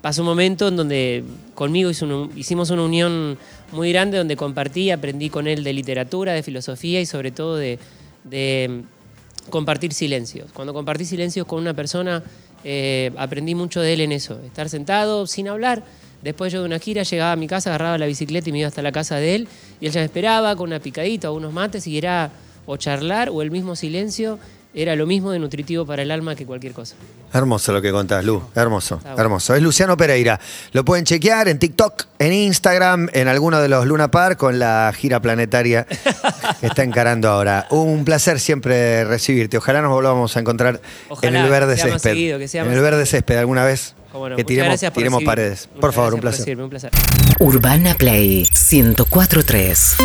pasó 0.00 0.22
un 0.22 0.28
momento 0.28 0.68
en 0.68 0.76
donde 0.76 1.24
conmigo 1.54 1.90
hicimos 1.90 2.70
una 2.70 2.82
unión 2.82 3.36
muy 3.72 3.90
grande 3.90 4.18
donde 4.18 4.36
compartí, 4.36 4.92
aprendí 4.92 5.30
con 5.30 5.48
él 5.48 5.64
de 5.64 5.72
literatura, 5.72 6.32
de 6.32 6.44
filosofía 6.44 7.00
y 7.00 7.06
sobre 7.06 7.32
todo 7.32 7.56
de, 7.56 7.78
compartir 9.50 9.92
silencios. 9.92 10.50
Cuando 10.52 10.74
compartí 10.74 11.04
silencios 11.04 11.46
con 11.46 11.60
una 11.60 11.74
persona, 11.74 12.22
eh, 12.64 13.12
aprendí 13.16 13.54
mucho 13.54 13.80
de 13.80 13.92
él 13.92 14.00
en 14.00 14.12
eso, 14.12 14.40
estar 14.44 14.68
sentado 14.68 15.26
sin 15.26 15.48
hablar. 15.48 15.84
Después 16.22 16.52
yo 16.52 16.60
de 16.60 16.66
una 16.66 16.78
gira 16.78 17.02
llegaba 17.02 17.32
a 17.32 17.36
mi 17.36 17.46
casa, 17.46 17.70
agarraba 17.70 17.98
la 17.98 18.06
bicicleta 18.06 18.48
y 18.48 18.52
me 18.52 18.60
iba 18.60 18.68
hasta 18.68 18.82
la 18.82 18.92
casa 18.92 19.16
de 19.16 19.34
él 19.34 19.48
y 19.80 19.86
él 19.86 19.92
ya 19.92 20.00
me 20.00 20.06
esperaba 20.06 20.56
con 20.56 20.68
una 20.68 20.80
picadita 20.80 21.30
o 21.30 21.34
unos 21.34 21.52
mates 21.52 21.86
y 21.86 21.98
era 21.98 22.30
o 22.66 22.76
charlar 22.76 23.30
o 23.30 23.42
el 23.42 23.50
mismo 23.50 23.76
silencio, 23.76 24.38
era 24.76 24.94
lo 24.94 25.06
mismo 25.06 25.30
de 25.32 25.38
nutritivo 25.38 25.86
para 25.86 26.02
el 26.02 26.10
alma 26.10 26.36
que 26.36 26.44
cualquier 26.46 26.74
cosa. 26.74 26.94
Hermoso 27.32 27.72
lo 27.72 27.80
que 27.82 27.90
contás, 27.90 28.24
Lu. 28.24 28.42
Hermoso, 28.54 28.98
bueno. 29.02 29.18
hermoso. 29.20 29.54
Es 29.54 29.62
Luciano 29.62 29.96
Pereira. 29.96 30.38
Lo 30.72 30.84
pueden 30.84 31.04
chequear 31.06 31.48
en 31.48 31.58
TikTok, 31.58 32.04
en 32.18 32.32
Instagram, 32.32 33.08
en 33.12 33.26
alguno 33.28 33.60
de 33.60 33.68
los 33.68 33.86
Luna 33.86 34.10
Park 34.10 34.38
con 34.38 34.58
la 34.58 34.92
gira 34.94 35.20
planetaria 35.20 35.84
que 36.60 36.66
está 36.66 36.82
encarando 36.82 37.28
ahora. 37.30 37.66
Un 37.70 38.04
placer 38.04 38.38
siempre 38.38 39.04
recibirte. 39.04 39.56
Ojalá 39.58 39.80
nos 39.80 39.90
volvamos 39.90 40.36
a 40.36 40.40
encontrar 40.40 40.80
Ojalá, 41.08 41.28
en 41.38 41.44
el 41.44 41.50
verde 41.50 41.74
que 41.74 41.80
sea 41.80 41.92
más 41.92 42.02
césped. 42.02 42.10
seguido, 42.16 42.38
que 42.38 42.46
sea 42.48 42.62
en 42.64 42.70
el 42.70 42.80
verde 42.80 43.06
seguido. 43.06 43.18
césped 43.18 43.36
alguna 43.38 43.64
vez. 43.64 43.94
No. 44.12 44.34
Que 44.34 44.44
tiremos, 44.44 44.80
por 44.80 44.92
tiremos 44.92 45.22
paredes. 45.24 45.66
muchas 45.68 45.80
Por 45.80 45.92
favor, 45.92 46.14
un 46.14 46.20
placer. 46.20 46.38
por 46.38 46.40
recibirme, 46.40 46.64
un 46.64 46.70
placer. 46.70 46.90
Urbana 47.38 47.94
Play 47.96 48.46
1043. 48.72 49.96